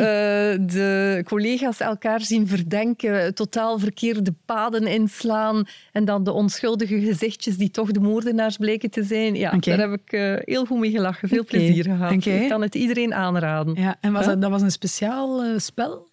de 0.59 1.21
collega's 1.25 1.79
elkaar 1.79 2.21
zien 2.21 2.47
verdenken, 2.47 3.33
totaal 3.33 3.79
verkeerde 3.79 4.33
paden 4.45 4.87
inslaan 4.87 5.65
en 5.91 6.05
dan 6.05 6.23
de 6.23 6.31
onschuldige 6.31 6.99
gezichtjes 6.99 7.57
die 7.57 7.71
toch 7.71 7.91
de 7.91 7.99
moordenaars 7.99 8.57
bleken 8.57 8.89
te 8.89 9.03
zijn. 9.03 9.35
Ja, 9.35 9.57
daar 9.57 9.79
heb 9.79 9.91
ik 9.91 10.11
eh, 10.11 10.35
heel 10.39 10.65
goed 10.65 10.79
mee 10.79 10.91
gelachen. 10.91 11.29
Veel 11.29 11.45
plezier 11.45 11.83
gehad. 11.83 12.25
Ik 12.25 12.49
kan 12.49 12.61
het 12.61 12.75
iedereen 12.75 13.13
aanraden. 13.13 13.75
Ja, 13.75 13.95
en 14.01 14.11
was 14.11 14.25
dat, 14.25 14.41
dat 14.41 14.49
was 14.49 14.61
een 14.61 14.71
speciaal 14.71 15.43
eh, 15.43 15.57
spel? 15.57 16.09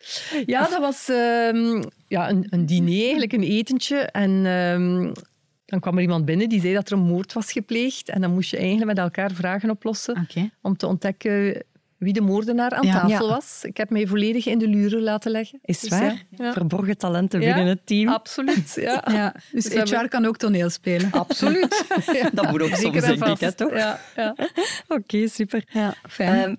Ja, 0.46 0.68
dat 0.68 0.80
was 0.80 1.08
ehm, 1.08 1.82
ja, 2.08 2.30
een, 2.30 2.46
een 2.50 2.66
diner, 2.66 3.02
eigenlijk 3.02 3.32
een 3.32 3.42
etentje. 3.42 3.96
En 3.96 4.46
ehm, 4.46 5.12
dan 5.64 5.80
kwam 5.80 5.96
er 5.96 6.02
iemand 6.02 6.24
binnen 6.24 6.48
die 6.48 6.60
zei 6.60 6.74
dat 6.74 6.90
er 6.90 6.96
een 6.96 7.04
moord 7.04 7.32
was 7.32 7.52
gepleegd. 7.52 8.08
En 8.08 8.20
dan 8.20 8.32
moest 8.32 8.50
je 8.50 8.56
eigenlijk 8.56 8.86
met 8.86 8.98
elkaar 8.98 9.30
vragen 9.30 9.70
oplossen 9.70 10.26
om 10.62 10.76
te 10.76 10.86
ontdekken 10.86 11.64
wie 12.00 12.12
de 12.12 12.20
moordenaar 12.20 12.70
aan 12.70 12.86
Ja. 12.86 12.92
tafel 12.92 13.26
Ja. 13.26 13.32
was. 13.34 13.58
Ik 13.64 13.76
heb 13.76 13.90
mij 13.90 14.06
volledig 14.06 14.46
in 14.46 14.58
de 14.58 14.68
luren 14.68 15.02
laten 15.02 15.30
leggen. 15.30 15.58
Is 15.62 15.80
Dus 15.80 15.90
waar? 15.90 16.04
ja. 16.30 16.44
Ja. 16.44 16.52
Verborgen 16.52 16.96
talenten 16.98 17.40
Ja, 17.40 17.54
binnen 17.54 17.72
het 17.72 17.86
team. 17.86 18.08
Absoluut, 18.08 18.72
ja. 18.74 19.04
Ja, 19.12 19.34
dus 19.52 19.64
Dus 19.64 19.72
HR 19.72 19.78
hebben- 19.78 20.08
kan 20.08 20.24
ook 20.24 20.36
toneel 20.36 20.70
spelen. 20.70 21.10
Absoluut. 21.26 21.84
Ja. 22.12 22.30
Dat 22.32 22.50
moet 22.50 22.62
ook 22.62 22.68
soms, 22.68 22.80
Zeker 22.80 23.02
en 23.04 23.18
denk 23.18 23.38
ik, 23.40 23.50
toch? 23.50 23.76
Ja, 23.76 24.00
ja. 24.16 24.34
Oké, 24.88 25.28
super. 25.28 25.64
Ja, 25.72 25.94
fijn. 26.08 26.42
Ehm, 26.42 26.54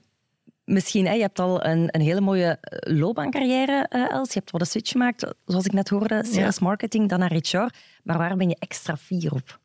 misschien, 0.63 1.05
hè, 1.07 1.13
je 1.13 1.21
hebt 1.21 1.39
al 1.39 1.65
een, 1.65 1.87
een 1.91 2.01
hele 2.01 2.21
mooie 2.21 2.57
eh, 2.61 2.97
loopbaancarrière, 2.97 3.85
eh, 3.89 4.11
Els. 4.11 4.33
Je 4.33 4.39
hebt 4.39 4.51
wat 4.51 4.61
een 4.61 4.67
switch 4.67 4.91
gemaakt, 4.91 5.33
zoals 5.45 5.65
ik 5.65 5.73
net 5.73 5.89
hoorde, 5.89 6.23
sales 6.25 6.59
marketing, 6.59 7.09
dan 7.09 7.19
naar 7.19 7.31
HR. 7.33 7.69
Maar 8.03 8.17
waar 8.17 8.35
ben 8.37 8.49
je 8.49 8.55
extra 8.59 8.97
fier 8.97 9.33
op? 9.33 9.59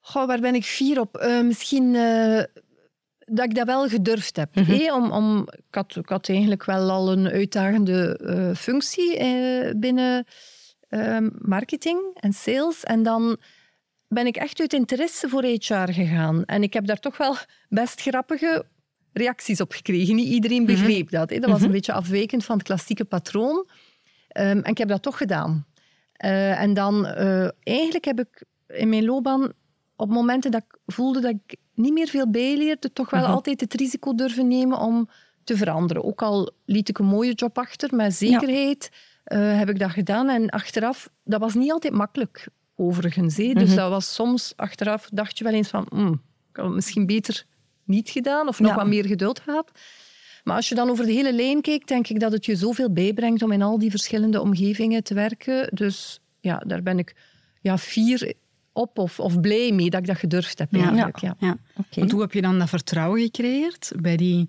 Goh, 0.00 0.26
waar 0.26 0.40
ben 0.40 0.54
ik 0.54 0.64
fier 0.64 1.00
op? 1.00 1.16
Eh, 1.16 1.40
misschien 1.40 1.94
eh, 1.94 2.42
dat 3.24 3.44
ik 3.44 3.54
dat 3.54 3.66
wel 3.66 3.88
gedurfd 3.88 4.36
heb. 4.36 4.54
Mhm. 4.54 4.70
hè, 4.70 4.94
om, 4.94 5.12
om, 5.12 5.48
ik, 5.50 5.74
had, 5.74 5.96
ik 5.96 6.08
had 6.08 6.28
eigenlijk 6.28 6.64
wel 6.64 6.90
al 6.90 7.12
een 7.12 7.28
uitdagende 7.28 8.18
eh, 8.18 8.56
functie 8.56 9.16
eh, 9.16 9.70
binnen 9.76 10.26
eh, 10.88 11.18
marketing 11.38 12.00
en 12.14 12.32
sales. 12.32 12.82
En 12.84 13.02
dan 13.02 13.36
ben 14.08 14.26
ik 14.26 14.36
echt 14.36 14.60
uit 14.60 14.72
interesse 14.72 15.28
voor 15.28 15.44
HR 15.44 15.92
gegaan. 15.92 16.44
En 16.44 16.62
ik 16.62 16.72
heb 16.72 16.86
daar 16.86 17.00
toch 17.00 17.16
wel 17.16 17.36
best 17.68 18.00
grappige 18.00 18.64
reacties 19.12 19.60
op 19.60 19.72
gekregen. 19.72 20.14
Niet 20.14 20.28
iedereen 20.28 20.66
begreep 20.66 21.10
dat. 21.10 21.28
Dat 21.28 21.50
was 21.50 21.62
een 21.62 21.70
beetje 21.70 21.92
afwijkend 21.92 22.44
van 22.44 22.56
het 22.56 22.66
klassieke 22.66 23.04
patroon. 23.04 23.68
Ehm, 24.28 24.58
en 24.58 24.70
ik 24.70 24.78
heb 24.78 24.88
dat 24.88 25.02
toch 25.02 25.16
gedaan. 25.16 25.66
Eh, 26.12 26.60
en 26.60 26.74
dan, 26.74 27.06
eigenlijk 27.62 28.04
heb 28.04 28.20
ik 28.20 28.44
in 28.68 28.88
mijn 28.88 29.04
loopbaan, 29.04 29.52
op 29.96 30.10
momenten 30.10 30.50
dat 30.50 30.62
ik 30.68 30.78
voelde 30.86 31.20
dat 31.20 31.30
ik 31.46 31.56
niet 31.74 31.92
meer 31.92 32.08
veel 32.08 32.30
bijleerde, 32.30 32.92
toch 32.92 33.10
wel 33.10 33.20
Mhm. 33.22 33.30
altijd 33.30 33.60
het 33.60 33.74
risico 33.74 34.14
durven 34.14 34.48
nemen 34.48 34.78
om 34.78 35.08
te 35.44 35.56
veranderen. 35.56 36.04
Ook 36.04 36.22
al 36.22 36.50
liet 36.64 36.88
ik 36.88 36.98
een 36.98 37.06
mooie 37.06 37.32
job 37.32 37.58
achter, 37.58 37.94
met 37.94 38.14
zekerheid 38.14 38.90
eh, 39.24 39.58
heb 39.58 39.68
ik 39.68 39.78
dat 39.78 39.90
gedaan. 39.90 40.28
En 40.28 40.50
achteraf, 40.50 41.08
dat 41.24 41.40
was 41.40 41.54
niet 41.54 41.72
altijd 41.72 41.92
makkelijk, 41.94 42.46
overigens. 42.76 43.34
Dus 43.34 43.52
Mhm. 43.52 43.74
dat 43.76 43.90
was 43.90 44.14
soms, 44.14 44.52
achteraf 44.56 45.08
dacht 45.12 45.38
je 45.38 45.44
wel 45.44 45.52
eens 45.52 45.68
van, 45.68 45.86
"Hmm, 45.88 46.12
ik 46.50 46.56
had 46.56 46.64
het 46.64 46.74
misschien 46.74 47.06
beter 47.06 47.44
niet 47.84 48.10
gedaan 48.10 48.48
of 48.48 48.60
nog 48.60 48.70
Ja. 48.70 48.76
wat 48.76 48.86
meer 48.86 49.04
geduld 49.06 49.40
gehad. 49.40 49.70
Maar 50.44 50.56
als 50.56 50.68
je 50.68 50.74
dan 50.74 50.90
over 50.90 51.06
de 51.06 51.12
hele 51.12 51.32
lijn 51.32 51.60
kijkt, 51.60 51.88
denk 51.88 52.08
ik 52.08 52.20
dat 52.20 52.32
het 52.32 52.44
je 52.44 52.56
zoveel 52.56 52.92
bijbrengt 52.92 53.42
om 53.42 53.52
in 53.52 53.62
al 53.62 53.78
die 53.78 53.90
verschillende 53.90 54.40
omgevingen 54.40 55.02
te 55.04 55.14
werken. 55.14 55.68
Dus 55.74 56.20
ja, 56.40 56.62
daar 56.66 56.82
ben 56.82 56.98
ik 56.98 57.14
ja, 57.60 57.78
fier 57.78 58.32
op 58.74 58.98
of, 58.98 59.20
of 59.20 59.40
blij 59.40 59.72
mee 59.72 59.90
dat 59.90 60.00
ik 60.00 60.06
dat 60.06 60.16
gedurfd 60.18 60.58
heb. 60.58 60.68
Ja. 60.72 60.84
Eigenlijk, 60.84 61.18
ja. 61.18 61.36
Ja. 61.38 61.56
Oké. 61.76 61.98
Want 61.98 62.10
hoe 62.10 62.20
heb 62.20 62.32
je 62.32 62.42
dan 62.42 62.58
dat 62.58 62.68
vertrouwen 62.68 63.20
gecreëerd 63.20 63.92
bij 64.00 64.16
die 64.16 64.48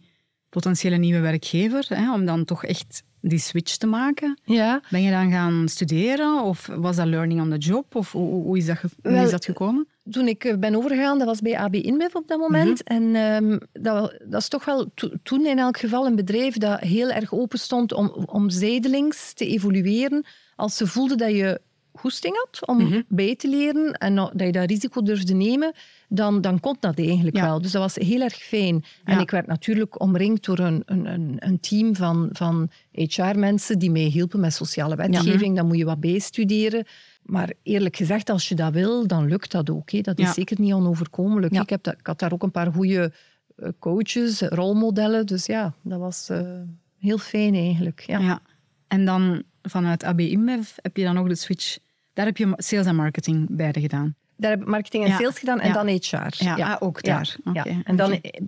potentiële 0.50 0.98
nieuwe 0.98 1.20
werkgever, 1.20 1.86
hè, 1.88 2.14
om 2.14 2.26
dan 2.26 2.46
toch 2.46 2.64
echt 2.66 3.04
die 3.22 3.40
switch 3.40 3.78
te 3.78 3.88
maken? 3.88 4.40
Ja. 4.44 4.82
Ben 4.90 5.02
je 5.02 5.12
dan 5.12 5.32
gaan 5.32 5.68
studeren 5.68 6.44
of 6.44 6.70
was 6.76 6.96
dat 6.96 7.08
learning 7.08 7.42
on 7.42 7.50
the 7.50 7.58
job? 7.58 7.96
Of 7.96 8.12
hoe, 8.12 8.44
hoe, 8.44 8.58
is, 8.58 8.66
dat 8.66 8.78
hoe 8.82 8.90
Wel, 9.02 9.24
is 9.24 9.32
dat 9.32 9.46
gekomen? 9.46 9.88
Toen 10.10 10.28
ik 10.28 10.44
eh, 10.44 10.58
ben 10.58 10.76
overgegaan, 10.76 11.18
dat 11.18 11.28
was 11.28 11.42
bij 11.42 11.58
AB 11.58 11.76
InBev 11.76 12.16
op 12.16 12.28
dat 12.28 12.40
moment. 12.40 12.84
En 12.84 13.16
ehm, 13.16 13.58
dat, 13.74 14.18
dat 14.26 14.42
is 14.42 14.48
toch 14.48 14.66
wel 14.66 14.92
to- 14.94 15.12
toen 15.24 15.46
in 15.46 15.60
elk 15.60 15.78
geval 15.78 16.06
een 16.06 16.16
bedrijf 16.16 16.58
dat 16.58 16.80
heel 16.80 17.10
erg 17.10 17.34
open 17.34 17.60
stond 17.60 17.94
om, 17.94 18.08
om 18.26 18.50
zijdelings 18.50 19.34
te 19.34 19.48
evolueren. 19.48 20.26
Als 20.56 20.78
ze 20.78 20.88
voelden 20.88 21.18
dat 21.18 21.32
je 21.32 21.62
goesting 21.96 22.36
had 22.36 22.68
om 22.68 22.78
Mhm. 22.84 23.02
bij 23.08 23.36
te 23.36 23.50
leren 23.50 23.94
en 23.94 24.16
dat 24.16 24.32
je 24.36 24.52
dat 24.52 24.70
risico 24.70 25.02
durfde 25.02 25.34
nemen, 25.34 25.74
dan, 26.10 26.42
dan 26.42 26.60
kon 26.60 26.78
dat 26.80 26.98
eigenlijk 27.00 27.36
Ja. 27.38 27.44
wel. 27.46 27.62
Dus 27.62 27.72
dat 27.72 27.82
was 27.82 27.96
heel 28.08 28.22
erg 28.22 28.34
fijn. 28.36 28.84
En 29.04 29.20
ik 29.20 29.32
werd 29.32 29.48
natuurlijk 29.48 30.02
omringd 30.02 30.46
door 30.46 30.60
een, 30.60 30.82
een, 30.86 31.06
een, 31.06 31.36
een 31.40 31.60
team 31.60 31.96
van, 31.96 32.30
van 32.32 32.70
HR-mensen 32.92 33.80
die 33.80 33.92
mij 33.92 34.02
hielpen 34.02 34.40
met 34.40 34.54
sociale 34.54 34.96
wetgeving. 34.96 35.56
Dan 35.56 35.68
moet 35.68 35.78
je 35.78 35.86
wat 35.86 36.00
bijstuderen. 36.00 36.86
Maar 37.24 37.54
eerlijk 37.64 37.96
gezegd, 37.96 38.30
als 38.30 38.50
je 38.50 38.56
dat 38.56 38.74
wil, 38.74 39.08
dan 39.08 39.28
lukt 39.28 39.52
dat 39.52 39.70
ook. 39.70 39.92
Hè. 39.92 40.02
Dat 40.02 40.20
is 40.20 40.34
zeker 40.34 40.60
niet 40.60 40.74
onoverkomelijk. 40.74 41.54
Ik, 41.54 41.70
heb 41.70 41.84
dat, 41.84 41.94
ik 42.00 42.08
had 42.08 42.20
daar 42.20 42.34
ook 42.34 42.44
een 42.44 42.52
paar 42.52 42.72
goede 42.72 43.14
eh, 43.56 43.70
coaches, 43.80 44.42
rolmodellen. 44.42 45.26
Dus 45.26 45.46
ja, 45.46 45.74
dat 45.82 46.00
was 46.00 46.30
eh, 46.30 46.42
heel 47.00 47.18
fijn 47.18 47.54
eigenlijk. 47.56 48.00
Ja. 48.00 48.20
Ja. 48.20 48.42
En 48.88 49.06
dan 49.06 49.44
vanuit 49.62 50.04
AB 50.04 50.20
InBev 50.20 50.70
heb 50.76 50.98
je 50.98 51.04
dan 51.04 51.16
nog 51.16 51.28
de 51.28 51.36
switch. 51.36 51.78
Daar 52.16 52.26
heb 52.26 52.38
je 52.38 52.54
sales 52.58 52.86
en 52.86 52.96
marketing 52.96 53.48
beide 53.50 53.80
gedaan. 53.80 54.16
Daar 54.38 54.52
heb 54.52 54.62
ik 54.62 54.68
marketing 54.68 55.04
en 55.04 55.10
Ja. 55.10 55.18
sales 55.18 55.40
gedaan 55.40 55.60
en 55.60 55.68
Ja. 55.68 55.74
dan 55.74 55.88
HR. 55.88 56.44
Ja, 56.44 56.56
ah, 56.74 56.76
ook 56.80 57.04
daar. 57.04 57.36
Ja. 57.54 57.62
Oké, 57.62 57.82
En 57.84 57.96
dan 57.96 58.12
eh, 58.12 58.42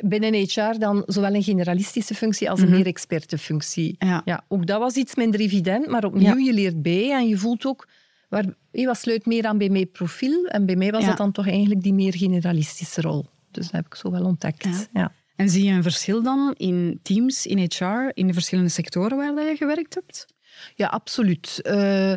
binnen 0.00 0.34
HR 0.34 0.78
dan 0.78 1.02
zowel 1.06 1.34
een 1.34 1.42
generalistische 1.42 2.14
functie 2.14 2.50
als 2.50 2.60
een 2.60 2.66
Mhm. 2.66 2.76
meer 2.76 2.86
expertenfunctie. 2.86 3.94
Ja. 3.98 4.22
Ja, 4.24 4.44
ook 4.48 4.66
dat 4.66 4.78
was 4.78 4.94
iets 4.94 5.14
minder 5.14 5.40
evident, 5.40 5.86
maar 5.86 6.04
opnieuw, 6.04 6.36
je 6.36 6.52
leert 6.52 6.82
bij 6.82 7.12
en 7.12 7.28
je 7.28 7.36
voelt 7.38 7.64
ook... 7.66 7.88
Waar, 8.28 8.44
wat 8.72 8.98
sluit 8.98 9.26
meer 9.26 9.44
aan 9.46 9.58
bij 9.58 9.68
mijn 9.68 9.90
profiel? 9.90 10.44
En 10.46 10.66
bij 10.66 10.76
mij 10.76 10.90
was 10.90 11.00
Ja. 11.02 11.08
dat 11.08 11.16
dan 11.16 11.32
toch 11.32 11.48
eigenlijk 11.48 11.82
die 11.82 11.92
meer 11.94 12.14
generalistische 12.16 13.00
rol. 13.00 13.26
Dus 13.50 13.64
dat 13.64 13.72
heb 13.72 13.86
ik 13.86 13.94
zo 13.94 14.10
wel 14.10 14.24
ontdekt. 14.24 14.64
Ja. 14.64 14.86
Ja. 14.92 15.12
En 15.36 15.48
zie 15.50 15.64
je 15.64 15.72
een 15.72 15.82
verschil 15.82 16.22
dan 16.22 16.54
in 16.56 17.00
teams, 17.02 17.46
in 17.46 17.58
HR, 17.58 18.10
in 18.14 18.26
de 18.26 18.32
verschillende 18.32 18.70
sectoren 18.70 19.16
waar 19.34 19.44
je 19.44 19.56
gewerkt 19.56 19.94
hebt? 19.94 20.26
Ja, 20.74 20.86
absoluut. 20.86 21.60
Eh, 21.62 22.12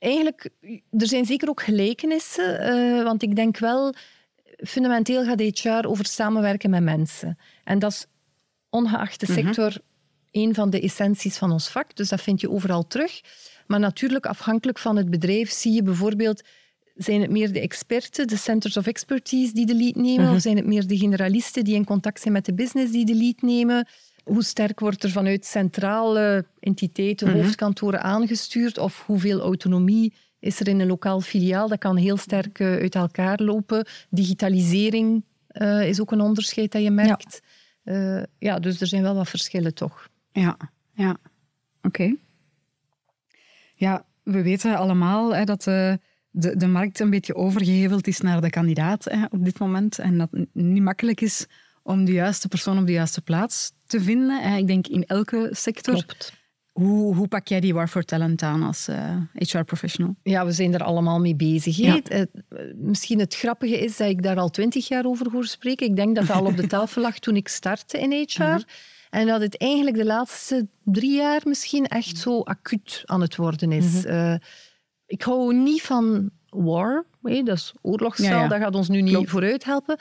eigenlijk, 0.00 0.48
er 0.90 1.06
zijn 1.06 1.24
zeker 1.24 1.48
ook 1.48 1.62
gelijkenissen, 1.62 2.60
eh, 2.60 3.02
want 3.02 3.22
ik 3.22 3.36
denk 3.36 3.58
wel, 3.58 3.94
fundamenteel 4.56 5.24
gaat 5.24 5.40
HR 5.40 5.86
over 5.86 6.06
samenwerken 6.06 6.70
met 6.70 6.82
mensen. 6.82 7.38
En 7.64 7.78
dat 7.78 7.92
is 7.92 8.06
ongeacht 8.70 9.20
de 9.20 9.32
sector 9.32 9.76
een 10.30 10.54
van 10.54 10.70
de 10.70 10.80
essenties 10.80 11.38
van 11.38 11.52
ons 11.52 11.68
vak, 11.68 11.96
dus 11.96 12.08
dat 12.08 12.20
vind 12.20 12.40
je 12.40 12.50
overal 12.50 12.86
terug. 12.86 13.20
Maar 13.66 13.80
natuurlijk, 13.80 14.26
afhankelijk 14.26 14.78
van 14.78 14.96
het 14.96 15.10
bedrijf, 15.10 15.50
zie 15.50 15.72
je 15.72 15.82
bijvoorbeeld, 15.82 16.42
zijn 16.94 17.20
het 17.20 17.30
meer 17.30 17.52
de 17.52 17.60
experten, 17.60 18.26
de 18.26 18.36
centers 18.36 18.76
of 18.76 18.86
expertise 18.86 19.52
die 19.52 19.66
de 19.66 19.74
lead 19.74 19.94
nemen, 19.94 20.34
of 20.34 20.40
zijn 20.40 20.56
het 20.56 20.66
meer 20.66 20.86
de 20.86 20.96
generalisten 20.96 21.64
die 21.64 21.74
in 21.74 21.84
contact 21.84 22.20
zijn 22.20 22.32
met 22.32 22.44
de 22.44 22.54
business 22.54 22.92
die 22.92 23.04
de 23.04 23.14
lead 23.14 23.42
nemen? 23.42 23.88
Hoe 24.24 24.42
sterk 24.44 24.80
wordt 24.80 25.04
er 25.04 25.10
vanuit 25.10 25.46
centrale 25.46 26.44
entiteiten, 26.60 27.32
hoofdkantoren 27.32 28.02
aangestuurd? 28.02 28.78
Of 28.78 29.02
hoeveel 29.06 29.40
autonomie 29.40 30.14
is 30.38 30.60
er 30.60 30.68
in 30.68 30.80
een 30.80 30.86
lokaal 30.86 31.20
filiaal? 31.20 31.68
Dat 31.68 31.78
kan 31.78 31.96
heel 31.96 32.16
sterk 32.16 32.58
eh, 32.58 32.66
uit 32.66 32.94
elkaar 32.94 33.40
lopen. 33.42 33.86
Digitalisering 34.10 35.24
eh, 35.46 35.88
is 35.88 36.00
ook 36.00 36.12
een 36.12 36.20
onderscheid 36.20 36.72
dat 36.72 36.82
je 36.82 36.90
merkt. 36.90 37.42
Ja. 37.84 38.26
ja, 38.38 38.58
dus 38.58 38.80
er 38.80 38.86
zijn 38.86 39.02
wel 39.02 39.14
wat 39.14 39.28
verschillen 39.28 39.74
toch. 39.74 40.08
Ja, 40.32 40.56
ja. 40.92 41.16
Oké. 41.82 42.16
Ja, 43.74 44.04
we 44.22 44.42
weten 44.42 44.76
allemaal 44.76 45.34
hè, 45.34 45.44
dat 45.44 45.62
de, 45.62 45.98
de, 46.30 46.56
de 46.56 46.66
markt 46.66 47.00
een 47.00 47.10
beetje 47.10 47.34
overgeheveld 47.34 48.06
is 48.06 48.20
naar 48.20 48.40
de 48.40 48.50
kandidaat 48.50 49.04
hè, 49.04 49.24
op 49.30 49.44
dit 49.44 49.58
moment. 49.58 49.98
En 49.98 50.18
dat 50.18 50.28
het 50.30 50.48
niet 50.52 50.82
makkelijk 50.82 51.20
is 51.20 51.46
om 51.90 52.04
de 52.04 52.12
juiste 52.12 52.48
persoon 52.48 52.78
op 52.78 52.86
de 52.86 52.92
juiste 52.92 53.20
plaats 53.22 53.72
te 53.86 54.00
vinden. 54.00 54.42
Hè. 54.42 54.56
Ik 54.56 54.66
denk 54.66 54.86
in 54.86 55.04
elke 55.04 55.48
sector. 55.52 55.94
Klopt. 55.94 56.32
Hoe, 56.72 57.14
hoe 57.14 57.28
pak 57.28 57.48
jij 57.48 57.60
die 57.60 57.74
war 57.74 57.88
for 57.88 58.04
talent 58.04 58.42
aan 58.42 58.62
als 58.62 58.88
eh, 58.88 59.16
HR-professional? 59.32 60.14
Ja, 60.22 60.44
we 60.44 60.52
zijn 60.52 60.74
er 60.74 60.82
allemaal 60.82 61.20
mee 61.20 61.36
bezig. 61.36 61.76
Ja. 61.76 62.00
Eh, 62.02 62.22
misschien 62.74 63.18
het 63.18 63.34
grappige 63.34 63.78
is 63.78 63.96
dat 63.96 64.08
ik 64.08 64.22
daar 64.22 64.38
al 64.38 64.50
twintig 64.50 64.88
jaar 64.88 65.04
over 65.04 65.30
hoor 65.32 65.44
spreken. 65.44 65.86
Ik 65.86 65.96
denk 65.96 66.16
dat 66.16 66.26
dat 66.26 66.36
al 66.36 66.46
op 66.46 66.56
de 66.56 66.66
tafel 66.76 67.02
lag 67.02 67.18
toen 67.18 67.36
ik 67.36 67.48
startte 67.48 67.98
in 67.98 68.12
HR. 68.28 68.64
En 69.10 69.26
dat 69.26 69.40
het 69.40 69.58
eigenlijk 69.58 69.96
de 69.96 70.04
laatste 70.04 70.68
drie 70.84 71.16
jaar 71.16 71.40
misschien 71.44 71.86
echt 71.86 72.18
zo 72.18 72.40
acuut 72.40 73.02
aan 73.04 73.20
het 73.20 73.36
worden 73.36 73.72
is. 73.72 74.04
Eh, 74.04 74.34
ik 75.06 75.22
hou 75.22 75.54
niet 75.54 75.82
van 75.82 76.30
war, 76.48 77.04
dat 77.20 77.48
is 77.48 77.74
oorlogstaal, 77.80 78.30
Ja, 78.30 78.42
ja. 78.42 78.48
dat 78.48 78.60
gaat 78.60 78.74
ons 78.74 78.88
nu 78.88 79.00
niet 79.02 79.14
Klopt. 79.14 79.30
vooruit 79.30 79.64
helpen. 79.64 79.98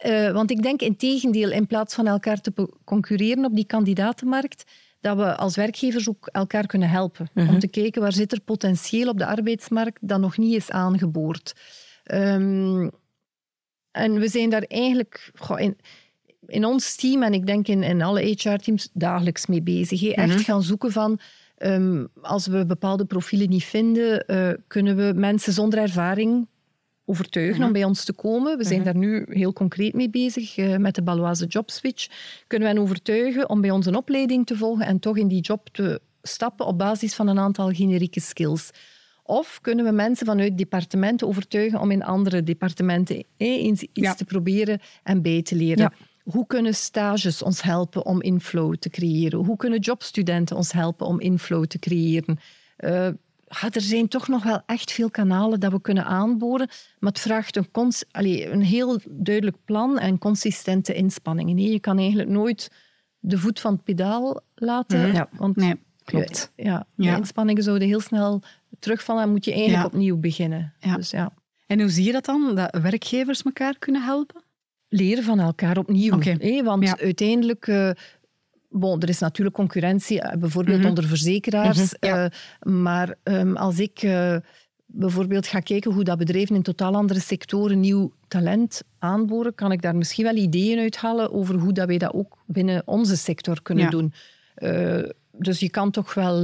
Eh, 0.00 0.32
want 0.32 0.50
ik 0.50 0.62
denk 0.62 0.80
in 0.80 0.96
tegendeel, 0.96 1.50
in 1.50 1.66
plaats 1.66 1.94
van 1.94 2.06
elkaar 2.06 2.40
te 2.40 2.68
concurreren 2.84 3.44
op 3.44 3.54
die 3.54 3.66
kandidatenmarkt, 3.66 4.64
dat 5.00 5.16
we 5.16 5.36
als 5.36 5.56
werkgevers 5.56 6.08
ook 6.08 6.28
elkaar 6.32 6.66
kunnen 6.66 6.88
helpen. 6.88 7.28
Om 7.34 7.58
te 7.58 7.68
kijken 7.68 8.02
waar 8.02 8.12
zit 8.12 8.32
er 8.32 8.40
potentieel 8.40 9.08
op 9.08 9.18
de 9.18 9.26
arbeidsmarkt 9.26 10.08
dat 10.08 10.20
nog 10.20 10.36
niet 10.38 10.54
is 10.54 10.70
aangeboord. 10.70 11.54
Ehm, 12.04 12.88
en 13.90 14.18
we 14.18 14.28
zijn 14.28 14.50
daar 14.50 14.62
eigenlijk 14.62 15.30
goh, 15.34 15.60
in, 15.60 15.76
in 16.46 16.64
ons 16.64 16.96
team, 16.96 17.22
en 17.22 17.32
ik 17.32 17.46
denk 17.46 17.68
in, 17.68 17.82
in 17.82 18.02
alle 18.02 18.20
HR-teams, 18.20 18.88
dagelijks 18.92 19.46
mee 19.46 19.62
bezig. 19.62 20.02
Echt 20.02 20.40
gaan 20.40 20.62
zoeken 20.62 20.92
van, 20.92 21.18
ehm, 21.56 22.06
als 22.22 22.46
we 22.46 22.66
bepaalde 22.66 23.04
profielen 23.04 23.48
niet 23.48 23.64
vinden, 23.64 24.26
eh, 24.26 24.50
kunnen 24.66 24.96
we 24.96 25.12
mensen 25.14 25.52
zonder 25.52 25.78
ervaring 25.78 26.46
overtuigen 27.10 27.64
om 27.64 27.72
bij 27.72 27.84
ons 27.84 28.04
te 28.04 28.12
komen. 28.12 28.58
We 28.58 28.64
zijn 28.64 28.82
daar 28.82 28.96
nu 28.96 29.24
heel 29.28 29.52
concreet 29.52 29.94
mee 29.94 30.10
bezig 30.10 30.56
eh, 30.56 30.76
met 30.76 30.94
de 30.94 31.02
Baloise 31.02 31.46
Job 31.46 31.70
Switch. 31.70 32.06
Kunnen 32.46 32.68
we 32.68 32.74
hen 32.74 32.82
overtuigen 32.82 33.48
om 33.48 33.60
bij 33.60 33.70
ons 33.70 33.86
een 33.86 33.96
opleiding 33.96 34.46
te 34.46 34.56
volgen 34.56 34.86
en 34.86 34.98
toch 34.98 35.16
in 35.16 35.28
die 35.28 35.40
job 35.40 35.68
te 35.72 36.00
stappen 36.22 36.66
op 36.66 36.78
basis 36.78 37.14
van 37.14 37.28
een 37.28 37.38
aantal 37.38 37.70
generieke 37.70 38.20
skills. 38.20 38.70
Of 39.22 39.58
kunnen 39.60 39.84
we 39.84 39.90
mensen 39.90 40.26
vanuit 40.26 40.58
departementen 40.58 41.26
overtuigen 41.26 41.80
om 41.80 41.90
in 41.90 42.02
andere 42.02 42.42
departementen 42.42 43.16
eh, 43.16 43.48
eens 43.48 43.82
iets 43.82 43.90
Ja. 43.92 44.14
te 44.14 44.24
proberen 44.24 44.80
en 45.02 45.22
bij 45.22 45.42
te 45.42 45.54
leren? 45.56 45.82
Ja. 45.82 45.92
Hoe 46.22 46.46
kunnen 46.46 46.74
stages 46.74 47.42
ons 47.42 47.62
helpen 47.62 48.06
om 48.06 48.22
inflow 48.22 48.74
te 48.74 48.90
creëren? 48.90 49.38
Hoe 49.44 49.56
kunnen 49.56 49.78
jobstudenten 49.78 50.56
ons 50.56 50.72
helpen 50.72 51.06
om 51.06 51.20
inflow 51.20 51.64
te 51.64 51.78
creëren? 51.78 52.38
Er 53.50 53.80
zijn 53.80 54.08
toch 54.08 54.28
nog 54.28 54.42
wel 54.42 54.62
echt 54.66 54.92
veel 54.92 55.10
kanalen 55.10 55.60
dat 55.60 55.72
we 55.72 55.80
kunnen 55.80 56.04
aanboren, 56.04 56.68
maar 56.98 57.10
het 57.12 57.20
vraagt 57.20 57.56
een, 57.56 57.70
cons- 57.70 58.04
allee, 58.10 58.50
een 58.50 58.62
heel 58.62 59.00
duidelijk 59.10 59.56
plan 59.64 59.98
en 59.98 60.18
consistente 60.18 60.94
inspanningen. 60.94 61.54
Nee, 61.54 61.70
je 61.72 61.80
kan 61.80 61.98
eigenlijk 61.98 62.28
nooit 62.28 62.70
de 63.18 63.38
voet 63.38 63.60
van 63.60 63.72
het 63.72 63.84
pedaal 63.84 64.40
laten, 64.54 65.08
Mhm. 65.08 65.24
Want 65.32 65.56
Nee, 65.56 65.74
Klopt. 66.04 66.52
ja, 66.56 66.86
Ja. 66.96 67.12
de 67.12 67.18
inspanningen 67.18 67.62
zouden 67.62 67.88
heel 67.88 68.00
snel 68.00 68.42
terugvallen 68.78 69.22
en 69.22 69.30
moet 69.30 69.44
je 69.44 69.52
eigenlijk 69.52 69.82
Ja. 69.82 69.88
opnieuw 69.88 70.16
beginnen. 70.16 70.72
Ja. 70.80 70.96
Dus 70.96 71.10
ja, 71.10 71.32
En 71.66 71.80
hoe 71.80 71.88
zie 71.90 72.04
je 72.04 72.12
dat 72.12 72.24
dan, 72.24 72.54
dat 72.54 72.78
werkgevers 72.82 73.42
elkaar 73.42 73.78
kunnen 73.78 74.02
helpen? 74.02 74.42
leren 74.92 75.24
van 75.24 75.40
elkaar 75.40 75.78
opnieuw. 75.78 76.18
Want 76.64 76.98
uiteindelijk... 77.00 77.66
eh, 77.66 77.90
Bon, 78.72 79.00
er 79.00 79.08
is 79.08 79.18
natuurlijk 79.18 79.56
concurrentie, 79.56 80.20
eh, 80.20 80.38
bijvoorbeeld 80.38 80.78
Mhm. 80.78 80.88
onder 80.88 81.04
verzekeraars. 81.04 81.78
Mhm, 81.78 82.06
ja. 82.06 82.24
eh, 82.24 82.30
maar 82.72 83.14
ehm, 83.22 83.56
als 83.56 83.78
ik 83.78 84.02
eh, 84.02 84.36
bijvoorbeeld 84.86 85.46
ga 85.46 85.60
kijken 85.60 85.92
hoe 85.92 86.04
dat 86.04 86.18
bedrijven 86.18 86.54
in 86.56 86.62
totaal 86.62 86.94
andere 86.94 87.20
sectoren 87.20 87.80
nieuw 87.80 88.12
talent 88.28 88.82
aanboren, 88.98 89.54
kan 89.54 89.72
ik 89.72 89.82
daar 89.82 89.96
misschien 89.96 90.24
wel 90.24 90.36
ideeën 90.36 90.78
uithalen 90.78 91.32
over 91.32 91.54
hoe 91.54 91.72
dat 91.72 91.86
wij 91.86 91.98
dat 91.98 92.12
ook 92.14 92.38
binnen 92.46 92.82
onze 92.84 93.16
sector 93.16 93.62
kunnen 93.62 93.84
Ja. 93.84 93.90
doen. 93.90 94.12
Dus 95.32 95.60
je 95.60 95.70
kan 95.70 95.90
toch 95.90 96.14
wel, 96.14 96.42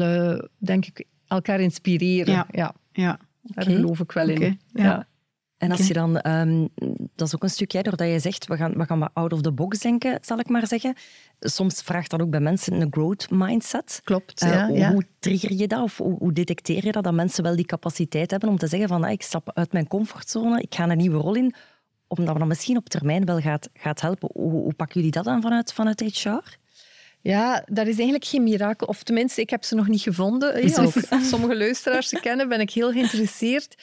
denk 0.59 0.87
ik, 0.87 1.05
elkaar 1.27 1.61
inspireren. 1.61 2.35
Ja. 2.35 2.47
Ja, 2.51 2.75
Ja. 2.93 3.19
daar 3.43 3.65
geloof 3.65 4.01
ik 4.01 4.13
wel 4.13 4.29
in. 4.29 4.61
Ja. 4.73 5.07
En 5.59 5.71
als 5.71 5.87
je 5.87 5.93
dan, 5.93 6.19
ehm, 6.19 6.67
dat 7.15 7.27
is 7.27 7.35
ook 7.35 7.43
een 7.43 7.51
stukje, 7.51 7.83
doordat 7.83 8.09
je 8.09 8.19
zegt, 8.19 8.47
we 8.47 8.57
gaan, 8.57 8.73
we 8.73 8.85
gaan 8.85 8.99
wat 8.99 9.11
out 9.13 9.33
of 9.33 9.41
the 9.41 9.53
box 9.53 9.79
denken, 9.79 10.19
zal 10.21 10.39
ik 10.39 10.49
maar 10.49 10.67
zeggen. 10.67 10.95
Soms 11.41 11.83
vraagt 11.83 12.11
dat 12.11 12.21
ook 12.21 12.31
bij 12.31 12.41
mensen 12.41 12.81
een 12.81 12.87
growth 12.91 13.31
mindset. 13.31 14.01
Klopt, 14.05 14.43
Eh, 14.43 14.51
ja, 14.51 14.67
ja. 14.69 14.93
Hoe 14.93 15.07
trigger 15.19 15.53
je 15.53 15.67
dat? 15.67 15.83
Of 15.83 15.97
hoe, 15.97 16.17
hoe 16.19 16.33
detecteer 16.33 16.85
je 16.85 16.93
dat? 16.93 17.05
Dat 17.05 17.15
mensen 17.15 17.43
wel 17.43 17.57
die 17.57 17.65
capaciteit 17.67 18.31
hebben 18.31 18.49
om 18.49 18.59
te 18.59 18.67
zeggen 18.67 18.89
van, 18.89 19.05
ah, 19.05 19.11
ik 19.11 19.23
stap 19.23 19.51
uit 19.55 19.73
mijn 19.73 19.87
comfortzone, 19.89 20.61
ik 20.61 20.75
ga 20.75 20.89
een 20.89 20.97
nieuwe 20.97 21.19
rol 21.19 21.35
in, 21.35 21.55
omdat 22.07 22.33
we 22.33 22.39
dat 22.39 22.49
misschien 22.49 22.77
op 22.77 22.89
termijn 22.89 23.25
wel 23.25 23.41
gaat, 23.41 23.69
gaat 23.75 24.01
helpen. 24.01 24.31
Hoe, 24.33 24.51
hoe 24.51 24.75
pakken 24.75 24.97
jullie 24.97 25.11
dat 25.11 25.27
aan 25.27 25.43
vanuit, 25.43 25.73
vanuit 25.73 26.01
HR? 26.01 26.57
Ja, 27.21 27.63
daar 27.67 27.87
is 27.87 27.95
eigenlijk 27.95 28.25
geen 28.25 28.43
mirakel. 28.43 28.87
Of 28.87 29.03
tenminste, 29.03 29.41
ik 29.41 29.51
heb 29.51 29.65
ze 29.65 29.75
nog 29.75 29.89
niet 29.89 30.01
gevonden. 30.01 30.55
Als 31.11 31.29
sommige 31.29 31.57
luisteraars 31.57 32.09
ze 32.09 32.21
kennen, 32.21 32.49
ben 32.49 32.61
ik 32.61 32.71
heel 32.71 32.93
geïnteresseerd. 32.93 33.75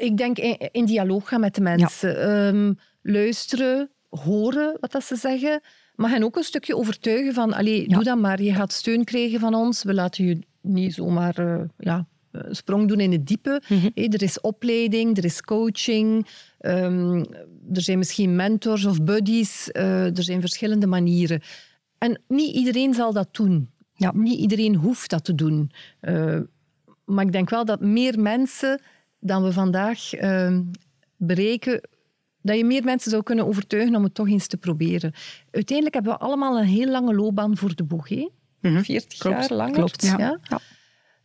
Ik 0.00 0.16
denk 0.16 0.38
in, 0.38 0.56
in 0.72 0.84
dialoog 0.84 1.28
gaan 1.28 1.40
met 1.40 1.54
de 1.54 1.60
mensen. 1.60 2.20
Ehm, 2.20 2.72
luisteren, 3.02 3.90
horen 4.08 4.76
wat 4.80 4.92
dat 4.92 5.04
ze 5.04 5.16
zeggen. 5.16 5.60
Maar 5.94 6.10
hen 6.10 6.22
ook 6.24 6.36
een 6.36 6.42
stukje 6.42 6.76
overtuigen 6.76 7.34
van... 7.34 7.52
Allee, 7.52 7.88
doe 7.88 8.04
dat 8.04 8.18
maar. 8.18 8.42
Je 8.42 8.54
gaat 8.54 8.72
steun 8.72 9.04
krijgen 9.04 9.40
van 9.40 9.54
ons. 9.54 9.82
We 9.82 9.94
laten 9.94 10.24
je 10.24 10.38
niet 10.62 10.94
zomaar 10.94 11.38
eh, 11.38 11.60
ja, 11.78 12.06
een 12.32 12.56
sprong 12.56 12.88
doen 12.88 13.00
in 13.00 13.12
het 13.12 13.26
diepe. 13.26 13.62
Hé, 13.66 14.06
er 14.08 14.22
is 14.22 14.40
opleiding, 14.40 15.16
er 15.16 15.24
is 15.24 15.40
coaching. 15.42 16.26
ehm, 16.58 17.24
er 17.72 17.82
zijn 17.82 17.98
misschien 17.98 18.36
mentors 18.36 18.84
of 18.84 19.02
buddies. 19.02 19.70
eh, 19.70 20.16
er 20.16 20.22
zijn 20.22 20.40
verschillende 20.40 20.86
manieren. 20.86 21.40
En 21.98 22.20
niet 22.28 22.54
iedereen 22.54 22.94
zal 22.94 23.12
dat 23.12 23.28
doen. 23.34 23.70
Ja. 23.94 24.12
Niet 24.14 24.38
iedereen 24.38 24.74
hoeft 24.74 25.10
dat 25.10 25.24
te 25.24 25.34
doen. 25.34 25.70
Eh, 26.00 26.38
Maar 27.04 27.24
ik 27.24 27.32
denk 27.32 27.50
wel 27.50 27.64
dat 27.64 27.80
meer 27.80 28.20
mensen 28.20 28.80
dan 29.20 29.42
we 29.42 29.52
vandaag 29.52 30.12
ehm, 30.14 30.62
bereiken, 31.16 31.80
dat 32.42 32.56
je 32.56 32.64
meer 32.64 32.84
mensen 32.84 33.10
zou 33.10 33.22
kunnen 33.22 33.46
overtuigen 33.46 33.94
om 33.94 34.02
het 34.04 34.14
toch 34.14 34.28
eens 34.28 34.46
te 34.46 34.56
proberen. 34.56 35.12
Uiteindelijk 35.50 35.94
hebben 35.94 36.12
we 36.12 36.18
allemaal 36.18 36.58
een 36.58 36.66
heel 36.66 36.88
lange 36.90 37.14
loopbaan 37.14 37.56
voor 37.56 37.74
de 37.74 37.84
boeg. 37.84 38.08
Hè? 38.08 38.28
40 38.60 39.18
Klopt, 39.18 39.38
jaar 39.48 39.52
langer. 39.58 39.74
klopt, 39.74 40.02
ja. 40.02 40.18
Ja? 40.18 40.60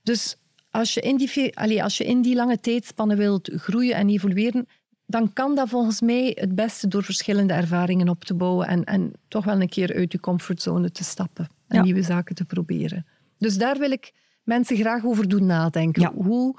Dus 0.04 0.36
als 0.70 0.94
je, 0.94 1.02
in 1.02 1.18
die, 1.18 1.58
allee, 1.58 1.84
als 1.84 1.98
je 1.98 2.04
in 2.06 2.22
die 2.22 2.36
lange 2.36 2.60
tijdspannen 2.60 3.18
wilt 3.18 3.52
groeien 3.56 3.96
en 3.96 4.10
evolueren, 4.10 4.68
dan 5.06 5.34
kan 5.34 5.56
dat 5.56 5.70
volgens 5.70 6.02
mij 6.02 6.32
het 6.40 6.56
beste 6.56 6.88
door 6.88 7.04
verschillende 7.04 7.54
ervaringen 7.54 8.10
op 8.10 8.24
te 8.26 8.34
bouwen 8.34 8.68
en, 8.68 8.84
en 8.84 9.12
toch 9.28 9.46
wel 9.46 9.62
een 9.62 9.70
keer 9.70 9.94
uit 9.96 10.12
je 10.12 10.20
comfortzone 10.20 10.92
te 10.92 11.04
stappen 11.04 11.48
en 11.68 11.78
Ja. 11.78 11.84
nieuwe 11.84 12.02
zaken 12.02 12.36
te 12.36 12.46
proberen. 12.46 13.06
Dus 13.38 13.58
daar 13.58 13.78
wil 13.78 13.92
ik 13.92 14.12
mensen 14.44 14.78
graag 14.78 15.06
over 15.06 15.28
doen 15.28 15.46
nadenken. 15.46 16.12
Hoe 16.14 16.56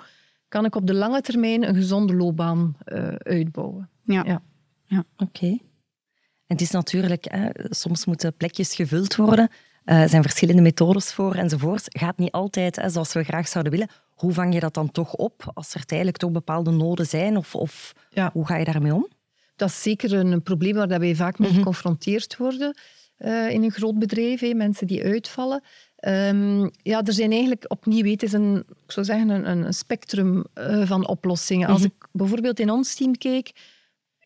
kan 0.48 0.64
ik 0.64 0.74
op 0.74 0.86
de 0.86 0.94
lange 0.94 1.20
termijn 1.20 1.68
een 1.68 1.74
gezonde 1.74 2.14
loopbaan 2.14 2.76
eh, 2.84 3.08
uitbouwen? 3.18 3.90
Ja. 4.04 4.42
Ja. 4.86 5.04
Oké. 5.16 5.46
En 5.46 5.58
het 6.56 6.60
is 6.60 6.70
natuurlijk, 6.70 7.24
hè, 7.30 7.48
soms 7.54 8.04
moeten 8.04 8.34
plekjes 8.36 8.74
gevuld 8.74 9.16
worden. 9.16 9.48
Eh, 9.84 10.02
Er 10.02 10.08
zijn 10.08 10.22
verschillende 10.22 10.62
methodes 10.62 11.12
voor 11.12 11.34
enzovoort. 11.34 11.84
Gaat 11.98 12.18
niet 12.18 12.32
altijd 12.32 12.76
hè, 12.76 12.88
zoals 12.90 13.12
we 13.12 13.22
graag 13.24 13.48
zouden 13.48 13.72
willen. 13.72 13.88
Hoe 14.14 14.32
vang 14.32 14.54
je 14.54 14.60
dat 14.60 14.74
dan 14.74 14.90
toch 14.90 15.14
op 15.14 15.50
als 15.54 15.74
er 15.74 15.84
tijdelijk 15.84 16.16
toch 16.16 16.30
bepaalde 16.30 16.70
noden 16.70 17.06
zijn? 17.06 17.36
Of, 17.36 17.54
of 17.54 17.92
Ja. 18.10 18.30
hoe 18.32 18.46
ga 18.46 18.56
je 18.56 18.64
daarmee 18.64 18.94
om? 18.94 19.08
Dat 19.56 19.68
is 19.68 19.82
zeker 19.82 20.12
een, 20.12 20.32
een 20.32 20.42
probleem 20.42 20.74
waar 20.74 20.88
dat 20.88 20.98
wij 21.00 21.14
vaak 21.14 21.38
mee 21.38 21.52
geconfronteerd 21.52 22.36
worden 22.36 22.78
eh, 23.16 23.50
in 23.50 23.62
een 23.62 23.70
groot 23.70 23.98
bedrijf. 23.98 24.40
hè, 24.40 24.54
mensen 24.54 24.86
die 24.86 25.04
uitvallen. 25.04 25.62
Ehm, 26.06 26.68
ja, 26.82 27.02
er 27.02 27.12
zijn 27.12 27.30
eigenlijk 27.30 27.64
opnieuw, 27.68 28.10
het 28.10 28.22
is 28.22 28.32
een, 28.32 28.64
ik 28.84 28.92
zou 28.92 29.06
zeggen, 29.06 29.28
een, 29.28 29.46
een 29.46 29.74
spectrum 29.74 30.44
eh, 30.54 30.86
van 30.86 31.06
oplossingen. 31.06 31.68
Als 31.68 31.84
ik 31.84 31.92
bijvoorbeeld 32.12 32.60
in 32.60 32.70
ons 32.70 32.94
team 32.94 33.18
kijk, 33.18 33.52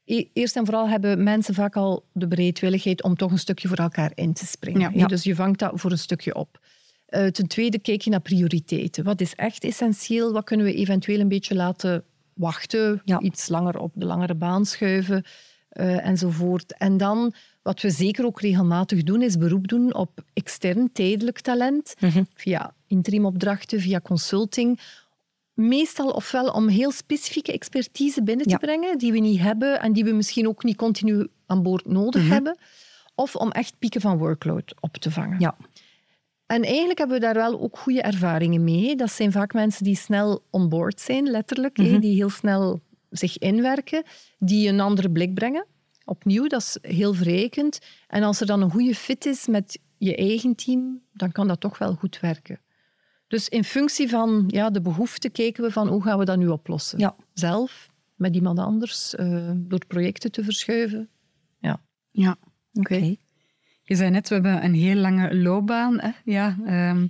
e- 0.04 0.28
eerst 0.32 0.56
en 0.56 0.64
vooral 0.64 0.88
hebben 0.88 1.22
mensen 1.22 1.54
vaak 1.54 1.76
al 1.76 2.04
de 2.12 2.28
bereidwilligheid 2.28 3.02
om 3.02 3.16
toch 3.16 3.30
een 3.30 3.38
stukje 3.38 3.68
voor 3.68 3.76
elkaar 3.76 4.12
in 4.14 4.32
te 4.32 4.46
springen. 4.46 4.92
Ja. 4.94 5.06
Dus 5.06 5.22
je 5.22 5.34
vangt 5.34 5.58
dat 5.58 5.72
voor 5.74 5.90
een 5.90 5.98
stukje 5.98 6.34
op. 6.34 6.60
Eh, 7.06 7.26
ten 7.26 7.46
tweede 7.46 7.78
kijk 7.78 8.02
je 8.02 8.10
naar 8.10 8.20
prioriteiten. 8.20 9.04
Wat 9.04 9.20
is 9.20 9.34
echt 9.34 9.64
essentieel? 9.64 10.32
Wat 10.32 10.44
kunnen 10.44 10.66
we 10.66 10.74
eventueel 10.74 11.20
een 11.20 11.28
beetje 11.28 11.54
laten 11.54 12.04
wachten? 12.34 13.02
Ja. 13.04 13.20
Iets 13.20 13.48
langer 13.48 13.78
op 13.78 13.92
de 13.94 14.06
langere 14.06 14.34
baan 14.34 14.66
schuiven 14.66 15.24
eh, 15.68 16.06
enzovoort. 16.06 16.76
En 16.76 16.96
dan, 16.96 17.34
wat 17.62 17.80
we 17.80 17.90
zeker 17.90 18.24
ook 18.24 18.40
regelmatig 18.40 19.02
doen, 19.02 19.22
is 19.22 19.36
beroep 19.36 19.68
doen 19.68 19.94
op 19.94 20.24
extern 20.32 20.92
tijdelijk 20.92 21.40
talent. 21.40 21.94
Via 22.34 22.74
interimopdrachten, 22.86 23.80
via 23.80 24.00
consulting. 24.00 24.80
Meestal 25.54 26.10
ofwel 26.10 26.50
om 26.52 26.68
heel 26.68 26.90
specifieke 26.90 27.52
expertise 27.52 28.22
binnen 28.22 28.44
te 28.46 28.50
Ja. 28.52 28.56
brengen, 28.58 28.98
die 28.98 29.12
we 29.12 29.18
niet 29.18 29.40
hebben 29.40 29.80
en 29.80 29.92
die 29.92 30.04
we 30.04 30.12
misschien 30.12 30.48
ook 30.48 30.62
niet 30.64 30.76
continu 30.76 31.26
aan 31.46 31.62
boord 31.62 31.86
nodig 31.86 32.28
hebben. 32.28 32.58
Of 33.14 33.36
om 33.36 33.50
echt 33.50 33.78
pieken 33.78 34.00
van 34.00 34.18
workload 34.18 34.74
op 34.80 34.96
te 34.96 35.10
vangen. 35.10 35.40
Ja. 35.40 35.56
En 36.46 36.62
eigenlijk 36.62 36.98
hebben 36.98 37.16
we 37.16 37.22
daar 37.24 37.34
wel 37.34 37.60
ook 37.60 37.78
goede 37.78 38.02
ervaringen 38.02 38.64
mee. 38.64 38.96
Dat 38.96 39.10
zijn 39.12 39.32
vaak 39.32 39.52
mensen 39.52 39.84
die 39.84 39.96
snel 39.96 40.42
onboard 40.50 41.00
zijn, 41.00 41.30
letterlijk. 41.30 41.76
hè, 41.76 41.98
die 41.98 42.14
heel 42.14 42.30
snel 42.30 42.80
zich 43.10 43.38
inwerken, 43.38 44.02
die 44.38 44.68
een 44.68 44.80
andere 44.80 45.10
blik 45.10 45.34
brengen. 45.34 45.66
Opnieuw, 46.10 46.46
dat 46.46 46.60
is 46.60 46.78
heel 46.82 47.14
verrijkend. 47.14 47.78
En 48.08 48.22
als 48.22 48.40
er 48.40 48.46
dan 48.46 48.62
een 48.62 48.70
goede 48.70 48.94
fit 48.94 49.26
is 49.26 49.46
met 49.46 49.78
je 49.98 50.16
eigen 50.16 50.54
team, 50.54 51.00
dan 51.12 51.32
kan 51.32 51.48
dat 51.48 51.60
toch 51.60 51.78
wel 51.78 51.94
goed 51.94 52.20
werken. 52.20 52.60
Dus 53.28 53.48
in 53.48 53.64
functie 53.64 54.08
van 54.08 54.44
ja, 54.46 54.70
de 54.70 54.80
behoefte 54.80 55.28
kijken 55.30 55.64
we 55.64 55.70
van 55.70 55.88
hoe 55.88 56.02
gaan 56.02 56.18
we 56.18 56.24
dat 56.24 56.38
nu 56.38 56.48
oplossen. 56.48 56.98
Ja. 56.98 57.16
Zelf, 57.34 57.88
met 58.14 58.34
iemand 58.34 58.58
anders, 58.58 59.14
eh, 59.14 59.50
door 59.56 59.86
projecten 59.86 60.32
te 60.32 60.44
verschuiven. 60.44 61.08
Ja. 61.58 61.80
Ja, 62.10 62.36
oké. 62.72 63.14
Je 63.82 63.94
zei 63.94 64.10
net, 64.10 64.28
we 64.28 64.34
hebben 64.34 64.64
een 64.64 64.74
heel 64.74 64.96
lange 64.96 65.36
loopbaan. 65.36 66.00
Hè? 66.00 66.10
Ja, 66.24 66.56
ehm, 66.66 67.06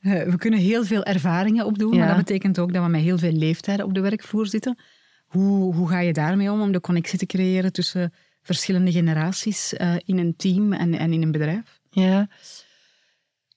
eh, 0.00 0.22
we 0.30 0.36
kunnen 0.38 0.60
heel 0.60 0.84
veel 0.84 1.04
ervaringen 1.04 1.66
opdoen, 1.66 1.92
Ja. 1.92 1.98
maar 1.98 2.08
dat 2.08 2.16
betekent 2.16 2.58
ook 2.58 2.72
dat 2.72 2.84
we 2.84 2.90
met 2.90 3.00
heel 3.00 3.18
veel 3.18 3.32
leeftijden 3.32 3.84
op 3.86 3.94
de 3.94 4.00
werkvloer 4.00 4.46
zitten. 4.46 4.78
Hoe, 5.26 5.74
hoe 5.74 5.88
ga 5.88 6.00
je 6.00 6.12
daarmee 6.12 6.52
om, 6.52 6.60
om 6.60 6.72
de 6.72 6.80
connectie 6.80 7.18
te 7.18 7.26
creëren 7.26 7.72
tussen 7.72 8.12
verschillende 8.44 8.92
generaties 8.92 9.72
eh, 9.74 9.94
in 10.04 10.18
een 10.18 10.36
team 10.36 10.72
en, 10.72 10.94
en 10.94 11.12
in 11.12 11.22
een 11.22 11.32
bedrijf? 11.32 11.80
Ja. 11.90 12.28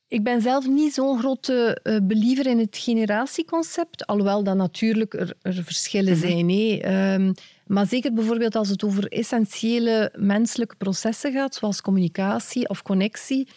Ik 0.07 0.23
ben 0.23 0.41
zelf 0.41 0.67
niet 0.67 0.93
zo'n 0.93 1.19
grote 1.19 1.79
eh, 1.83 1.97
believer 2.03 2.45
in 2.47 2.59
het 2.59 2.77
generatieconcept, 2.77 4.05
alhoewel 4.05 4.43
dat 4.43 4.55
natuurlijk 4.55 5.13
er, 5.13 5.33
er 5.41 5.63
verschillen 5.63 6.15
zijn. 6.15 6.49
hè. 6.49 6.77
Ehm, 6.81 7.33
maar 7.65 7.87
zeker 7.87 8.13
bijvoorbeeld 8.13 8.55
als 8.55 8.69
het 8.69 8.83
over 8.83 9.07
essentiële 9.11 10.13
menselijke 10.17 10.75
processen 10.75 11.31
gaat, 11.31 11.55
zoals 11.55 11.81
communicatie 11.81 12.69
of 12.69 12.81
connectie, 12.81 13.47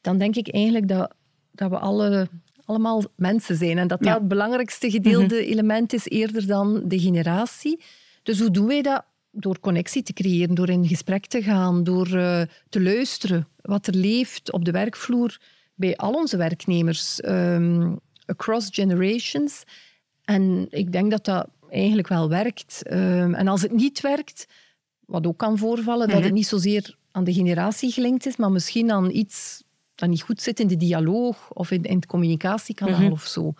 dan 0.00 0.18
denk 0.18 0.36
ik 0.36 0.52
eigenlijk 0.54 0.88
dat, 0.88 1.14
dat 1.52 1.70
we 1.70 1.78
alle, 1.78 2.28
allemaal 2.64 3.04
mensen 3.16 3.56
zijn. 3.56 3.78
En 3.78 3.88
dat 3.88 4.04
Ja. 4.04 4.10
dat 4.10 4.18
het 4.18 4.28
belangrijkste 4.28 4.90
gedeelde 4.90 5.46
element 5.46 5.92
is 5.92 6.04
eerder 6.08 6.46
dan 6.46 6.82
de 6.84 6.98
generatie. 6.98 7.80
Dus 8.22 8.38
hoe 8.40 8.50
doen 8.50 8.66
wij 8.66 8.82
dat? 8.82 9.04
Door 9.40 9.60
connectie 9.60 10.02
te 10.02 10.12
creëren, 10.12 10.54
door 10.54 10.68
in 10.68 10.86
gesprek 10.86 11.26
te 11.26 11.42
gaan, 11.42 11.84
door 11.84 12.16
eh, 12.16 12.42
te 12.68 12.82
luisteren 12.82 13.48
wat 13.62 13.86
er 13.86 13.94
leeft 13.94 14.52
op 14.52 14.64
de 14.64 14.70
werkvloer 14.70 15.38
bij 15.74 15.96
al 15.96 16.12
onze 16.12 16.36
werknemers, 16.36 17.20
ehm, 17.20 17.94
across 18.26 18.68
generations. 18.72 19.62
En 20.24 20.66
ik 20.70 20.92
denk 20.92 21.10
dat 21.10 21.24
dat 21.24 21.48
eigenlijk 21.70 22.08
wel 22.08 22.28
werkt. 22.28 22.82
Ehm, 22.82 23.34
en 23.34 23.48
als 23.48 23.62
het 23.62 23.72
niet 23.72 24.00
werkt, 24.00 24.46
wat 25.06 25.26
ook 25.26 25.38
kan 25.38 25.58
voorvallen, 25.58 26.08
dat 26.08 26.22
het 26.22 26.32
niet 26.32 26.46
zozeer 26.46 26.96
aan 27.10 27.24
de 27.24 27.32
generatie 27.32 27.92
gelinkt 27.92 28.26
is, 28.26 28.36
maar 28.36 28.52
misschien 28.52 28.90
aan 28.90 29.10
iets 29.10 29.62
dat 29.94 30.08
niet 30.08 30.22
goed 30.22 30.42
zit 30.42 30.60
in 30.60 30.66
de 30.66 30.76
dialoog 30.76 31.50
of 31.52 31.70
in, 31.70 31.82
in 31.82 31.96
het 31.96 32.06
communicatiekanaal 32.06 33.10
of 33.10 33.26
zo. 33.26 33.54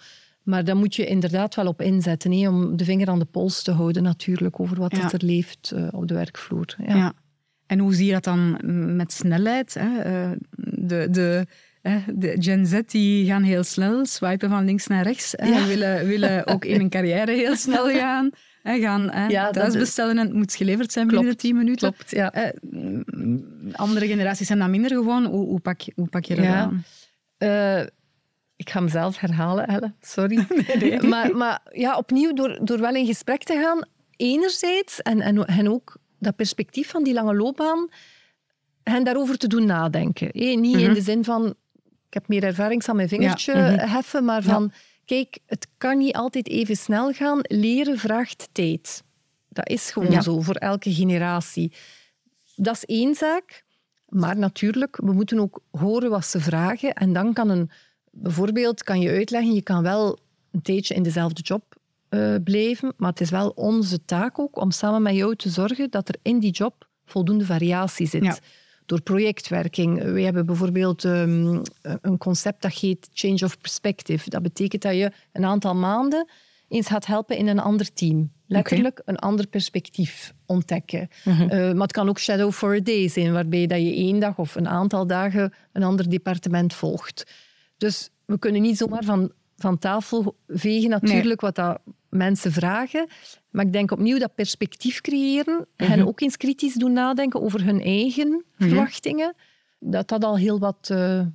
Maar 0.48 0.64
daar 0.64 0.76
moet 0.76 0.94
je 0.94 1.06
inderdaad 1.06 1.54
wel 1.54 1.66
op 1.66 1.80
inzetten, 1.82 2.32
hè, 2.32 2.48
om 2.48 2.76
de 2.76 2.84
vinger 2.84 3.08
aan 3.08 3.18
de 3.18 3.24
pols 3.24 3.62
te 3.62 3.70
houden 3.72 4.02
natuurlijk, 4.02 4.60
over 4.60 4.76
wat 4.78 4.96
Ja. 4.96 5.12
er 5.12 5.24
leeft 5.24 5.72
eh, 5.74 5.88
op 5.90 6.08
de 6.08 6.14
werkvloer. 6.14 6.74
Ja. 6.86 6.96
Ja. 6.96 7.12
En 7.66 7.78
hoe 7.78 7.94
zie 7.94 8.06
je 8.06 8.12
dat 8.12 8.24
dan 8.24 8.58
met 8.96 9.12
snelheid? 9.12 9.74
Hè? 9.78 9.98
Eh, 9.98 10.30
De, 10.80 11.08
de, 11.10 11.46
de 12.14 12.36
Gen 12.38 12.66
Z 12.66 12.80
die 12.86 13.26
gaan 13.26 13.42
heel 13.42 13.62
snel, 13.64 14.06
swipen 14.06 14.48
van 14.48 14.64
links 14.64 14.86
naar 14.86 15.02
rechts. 15.02 15.32
Hè? 15.36 15.46
Ja. 15.48 15.66
Willen, 15.66 16.06
willen 16.06 16.46
ook 16.46 16.64
in 16.64 16.80
een 16.80 16.88
carrière 16.88 17.32
heel 17.32 17.56
snel 17.66 17.88
gaan. 17.90 18.30
Hè? 18.62 18.78
Gaan 18.80 19.10
hè, 19.10 19.26
Ja, 19.26 19.44
dat 19.44 19.52
thuis 19.54 19.72
is- 19.74 19.80
bestellen 19.80 20.18
en 20.18 20.26
het 20.26 20.34
moet 20.34 20.54
geleverd 20.54 20.92
zijn 20.92 21.06
binnen 21.06 21.28
de 21.30 21.36
10 21.36 21.56
minuten. 21.56 21.92
Klopt, 21.94 22.10
ja. 22.10 22.32
Eh, 22.32 22.50
andere 23.72 24.06
generaties 24.06 24.46
zijn 24.46 24.58
dat 24.58 24.68
minder 24.68 24.90
gewoon. 24.90 25.24
Hoe, 25.26 25.46
hoe, 25.46 25.60
pak, 25.60 25.80
je- 25.80 25.92
hoe 25.94 26.08
pak 26.08 26.24
je 26.24 26.34
dat 26.34 26.44
Ja. 26.44 26.54
aan? 26.60 26.84
Ik 28.58 28.70
ga 28.70 28.80
mezelf 28.80 29.18
herhalen, 29.18 29.66
Elle. 29.66 29.92
Sorry. 30.00 30.46
Maar, 31.08 31.36
maar 31.36 31.60
ja, 31.72 31.96
opnieuw, 31.96 32.32
door, 32.32 32.58
door 32.62 32.80
wel 32.80 32.94
in 32.94 33.06
gesprek 33.06 33.42
te 33.42 33.52
gaan, 33.62 33.86
enerzijds, 34.16 35.02
en, 35.02 35.20
en, 35.20 35.44
en 35.46 35.70
ook 35.70 35.96
dat 36.18 36.36
perspectief 36.36 36.90
van 36.90 37.02
die 37.04 37.14
lange 37.14 37.34
loopbaan, 37.34 37.88
hen 38.82 39.04
daarover 39.04 39.38
te 39.38 39.46
doen 39.46 39.66
nadenken. 39.66 40.28
Hé, 40.32 40.54
niet 40.54 40.76
in 40.76 40.92
de 40.94 41.00
zin 41.00 41.24
van, 41.24 41.46
ik 42.06 42.14
heb 42.14 42.28
meer 42.28 42.44
ervaring, 42.44 42.82
zal 42.82 42.94
mijn 42.94 43.08
vingertje 43.08 43.52
heffen, 43.52 44.24
maar 44.24 44.42
van, 44.42 44.72
kijk, 45.04 45.38
het 45.46 45.66
kan 45.78 45.98
niet 45.98 46.14
altijd 46.14 46.48
even 46.48 46.76
snel 46.76 47.12
gaan. 47.12 47.38
Leren 47.42 47.98
vraagt 47.98 48.48
tijd. 48.52 49.02
Dat 49.48 49.68
is 49.68 49.90
gewoon 49.90 50.10
Ja. 50.10 50.20
zo 50.20 50.40
voor 50.40 50.54
elke 50.54 50.94
generatie. 50.94 51.72
Dat 52.56 52.74
is 52.74 52.84
één 52.84 53.14
zaak. 53.14 53.64
Maar 54.08 54.36
natuurlijk, 54.38 54.96
we 54.96 55.12
moeten 55.12 55.38
ook 55.40 55.60
horen 55.70 56.10
wat 56.10 56.24
ze 56.26 56.40
vragen. 56.40 56.92
En 56.94 57.12
dan 57.12 57.32
kan 57.32 57.48
een, 57.48 57.70
bijvoorbeeld, 58.22 58.82
kan 58.82 59.00
je 59.00 59.10
uitleggen, 59.10 59.54
je 59.54 59.62
kan 59.62 59.82
wel 59.82 60.18
een 60.50 60.62
tijdje 60.62 60.94
in 60.94 61.02
dezelfde 61.02 61.42
job 61.42 61.76
eh, 62.08 62.34
blijven, 62.44 62.92
maar 62.96 63.10
het 63.10 63.20
is 63.20 63.30
wel 63.30 63.48
onze 63.48 64.04
taak 64.04 64.38
ook 64.38 64.60
om 64.60 64.70
samen 64.70 65.02
met 65.02 65.14
jou 65.14 65.36
te 65.36 65.48
zorgen 65.48 65.90
dat 65.90 66.08
er 66.08 66.16
in 66.22 66.38
die 66.38 66.52
job 66.52 66.88
voldoende 67.04 67.44
variatie 67.44 68.06
zit. 68.06 68.24
Ja. 68.24 68.38
Door 68.86 69.02
projectwerking. 69.02 70.02
We 70.02 70.20
hebben 70.20 70.46
bijvoorbeeld 70.46 71.04
ehm, 71.04 71.62
een 71.82 72.18
concept 72.18 72.62
dat 72.62 72.72
heet 72.72 73.08
Change 73.12 73.44
of 73.44 73.58
Perspective. 73.58 74.30
Dat 74.30 74.42
betekent 74.42 74.82
dat 74.82 74.94
je 74.94 75.12
een 75.32 75.44
aantal 75.44 75.74
maanden 75.74 76.28
eens 76.68 76.86
gaat 76.86 77.06
helpen 77.06 77.36
in 77.36 77.46
een 77.46 77.58
ander 77.58 77.92
team. 77.92 78.32
Letterlijk 78.46 79.02
een 79.04 79.16
ander 79.16 79.46
perspectief 79.46 80.34
ontdekken. 80.46 81.08
Eh, 81.24 81.48
maar 81.48 81.82
het 81.82 81.92
kan 81.92 82.08
ook 82.08 82.18
Shadow 82.18 82.52
for 82.52 82.74
a 82.74 82.80
Day 82.80 83.08
zijn, 83.08 83.32
waarbij 83.32 83.66
dat 83.66 83.80
je 83.80 83.94
één 83.94 84.18
dag 84.18 84.38
of 84.38 84.54
een 84.54 84.68
aantal 84.68 85.06
dagen 85.06 85.52
een 85.72 85.82
ander 85.82 86.08
departement 86.10 86.74
volgt. 86.74 87.24
Dus 87.78 88.10
we 88.24 88.38
kunnen 88.38 88.62
niet 88.62 88.76
zomaar 88.76 89.04
van, 89.04 89.32
van 89.56 89.78
tafel 89.78 90.36
vegen, 90.46 90.90
natuurlijk, 90.90 91.40
wat 91.40 91.54
dat 91.54 91.80
mensen 92.08 92.52
vragen. 92.52 93.08
Maar 93.50 93.66
ik 93.66 93.72
denk 93.72 93.90
opnieuw 93.90 94.18
dat 94.18 94.34
perspectief 94.34 95.00
creëren, 95.00 95.66
hen 95.76 96.06
ook 96.06 96.20
eens 96.20 96.36
kritisch 96.36 96.74
doen 96.74 96.92
nadenken 96.92 97.42
over 97.42 97.64
hun 97.64 97.80
eigen 97.80 98.44
verwachtingen, 98.56 99.34
dat 99.78 100.08
dat 100.08 100.24
al 100.24 100.36
heel 100.36 100.58
wat 100.58 100.88
eh, 100.90 101.26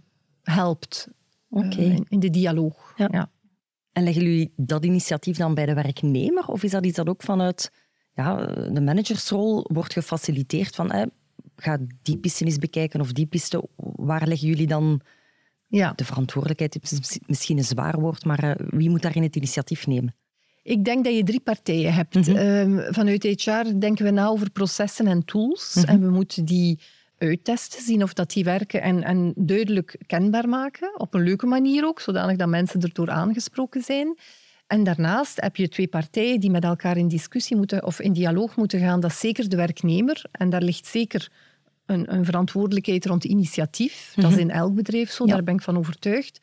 helpt 0.41 1.07
eh, 1.49 1.77
in, 1.77 2.05
in 2.09 2.19
de 2.19 2.29
dialoog. 2.29 2.93
Ja. 2.95 3.07
Ja. 3.11 3.31
En 3.91 4.03
leggen 4.03 4.23
jullie 4.23 4.53
dat 4.55 4.85
initiatief 4.85 5.37
dan 5.37 5.53
bij 5.53 5.65
de 5.65 5.73
werknemer? 5.73 6.47
Of 6.47 6.63
is 6.63 6.71
dat 6.71 6.85
iets 6.85 6.95
dat 6.95 7.09
ook 7.09 7.23
vanuit 7.23 7.71
ja, 8.13 8.45
de 8.45 8.81
managersrol 8.81 9.65
wordt 9.73 9.93
gefaciliteerd 9.93 10.75
van 10.75 10.91
eh, 10.91 11.05
ga 11.55 11.77
die 12.01 12.17
piste 12.17 12.45
eens 12.45 12.57
bekijken 12.57 13.01
of 13.01 13.11
die 13.11 13.25
piste, 13.25 13.63
waar 13.75 14.27
leggen 14.27 14.47
jullie 14.47 14.67
dan 14.67 15.01
ja. 15.77 15.93
de 15.95 16.05
verantwoordelijkheid? 16.05 16.77
is 16.81 17.19
misschien 17.25 17.57
een 17.57 17.63
zwaar 17.63 17.99
woord, 17.99 18.25
maar 18.25 18.43
uh, 18.43 18.51
wie 18.69 18.89
moet 18.89 19.01
daarin 19.01 19.23
het 19.23 19.35
initiatief 19.35 19.87
nemen? 19.87 20.15
Ik 20.63 20.85
denk 20.85 21.03
dat 21.03 21.15
je 21.15 21.23
drie 21.23 21.39
partijen 21.39 21.93
hebt. 21.93 22.15
Mm 22.15 22.35
-hmm. 22.35 22.93
vanuit 22.93 23.23
HR 23.23 23.79
denken 23.79 24.05
we 24.05 24.11
na 24.11 24.27
over 24.27 24.49
processen 24.49 25.07
en 25.07 25.25
tools. 25.25 25.73
Mm 25.75 25.83
-hmm. 25.83 25.93
En 25.93 26.01
we 26.01 26.09
moeten 26.09 26.45
die 26.45 26.79
uittesten, 27.17 27.81
zien 27.81 28.03
of 28.03 28.13
dat 28.13 28.31
die 28.31 28.43
werken 28.43 28.81
en, 28.81 29.03
en 29.03 29.33
duidelijk 29.35 29.95
kenbaar 30.07 30.49
maken. 30.49 30.99
Op 30.99 31.13
een 31.13 31.23
leuke 31.23 31.45
manier 31.45 31.85
ook, 31.85 31.99
zodanig 31.99 32.37
dat 32.37 32.47
mensen 32.47 32.81
erdoor 32.81 33.09
aangesproken 33.09 33.81
zijn. 33.81 34.17
En 34.67 34.83
daarnaast 34.83 35.41
heb 35.41 35.55
je 35.55 35.69
twee 35.69 35.87
partijen 35.87 36.39
die 36.39 36.51
met 36.51 36.63
elkaar 36.63 36.97
in 36.97 37.07
discussie 37.07 37.55
moeten 37.55 37.85
of 37.85 37.99
in 37.99 38.13
dialoog 38.13 38.55
moeten 38.55 38.79
gaan. 38.79 38.99
Dat 38.99 39.11
is 39.11 39.19
zeker 39.19 39.49
de 39.49 39.55
werknemer. 39.55 40.25
En 40.31 40.49
daar 40.49 40.61
ligt 40.61 40.85
zeker 40.85 41.31
een, 41.85 42.13
een 42.13 42.25
verantwoordelijkheid 42.25 43.05
rond 43.05 43.23
initiatief. 43.23 44.11
Dat 44.15 44.25
is 44.25 44.31
mhm. 44.31 44.39
in 44.39 44.51
elk 44.51 44.73
bedrijf 44.73 45.11
zo, 45.11 45.25
daar 45.25 45.43
ben 45.43 45.53
ik 45.53 45.61
van 45.61 45.77
overtuigd. 45.77 46.39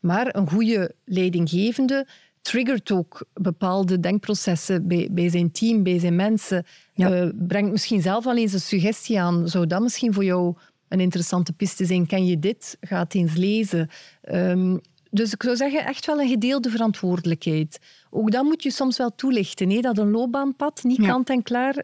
Maar 0.00 0.36
een 0.36 0.48
goede 0.48 0.94
leidinggevende 1.04 2.06
triggert 2.42 2.90
ook 2.90 3.26
bepaalde 3.32 4.00
denkprocessen 4.00 4.88
bij, 4.88 5.08
bij 5.10 5.30
zijn 5.30 5.52
team, 5.52 5.82
bij 5.82 5.98
zijn 5.98 6.16
mensen. 6.16 6.64
Ja. 6.94 7.22
Uh, 7.22 7.30
brengt 7.34 7.70
misschien 7.70 8.02
zelf 8.02 8.26
al 8.26 8.36
eens 8.36 8.52
een 8.52 8.60
suggestie 8.60 9.20
aan. 9.20 9.48
Zou 9.48 9.66
dat 9.66 9.82
misschien 9.82 10.12
voor 10.12 10.24
jou 10.24 10.54
een 10.88 11.00
interessante 11.00 11.52
piste 11.52 11.84
zijn? 11.84 12.06
Ken 12.06 12.26
je 12.26 12.38
dit? 12.38 12.76
Ga 12.80 12.98
het 12.98 13.14
eens 13.14 13.34
lezen. 13.34 13.88
Um, 14.30 14.80
dus 15.10 15.32
ik 15.32 15.42
zou 15.42 15.56
zeggen, 15.56 15.84
echt 15.84 16.06
wel 16.06 16.20
een 16.20 16.28
gedeelde 16.28 16.70
verantwoordelijkheid. 16.70 17.78
Ook 18.10 18.30
dat 18.30 18.44
moet 18.44 18.62
je 18.62 18.70
soms 18.70 18.96
wel 18.96 19.14
toelichten, 19.14 19.70
hè? 19.70 19.80
dat 19.80 19.98
een 19.98 20.10
loopbaanpad 20.10 20.82
niet 20.82 21.06
kant 21.06 21.30
en 21.30 21.42
klaar 21.42 21.82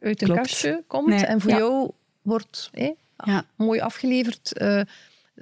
uit 0.00 0.22
een 0.22 0.34
kastje 0.34 0.84
komt 0.86 1.22
en 1.22 1.40
voor 1.40 1.50
jou 1.50 1.90
wordt 2.24 2.70
hè, 2.72 2.92
mooi 3.56 3.80
afgeleverd. 3.80 4.60
Uh, 4.60 4.80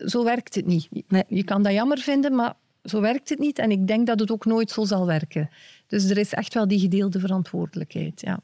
zo 0.04 0.24
werkt 0.24 0.54
het 0.54 0.66
niet. 0.66 0.88
Je 1.28 1.44
kan 1.44 1.62
dat 1.62 1.72
jammer 1.72 1.98
vinden, 1.98 2.34
maar 2.34 2.54
zo 2.84 3.00
werkt 3.00 3.28
het 3.28 3.38
niet. 3.38 3.58
En 3.58 3.70
ik 3.70 3.86
denk 3.86 4.06
dat 4.06 4.20
het 4.20 4.30
ook 4.30 4.44
nooit 4.44 4.70
zo 4.70 4.84
zal 4.84 5.06
werken. 5.06 5.50
Dus 5.86 6.04
er 6.04 6.18
is 6.18 6.32
echt 6.32 6.54
wel 6.54 6.68
die 6.68 6.80
gedeelde 6.80 7.20
verantwoordelijkheid. 7.20 8.20
Ja. 8.20 8.40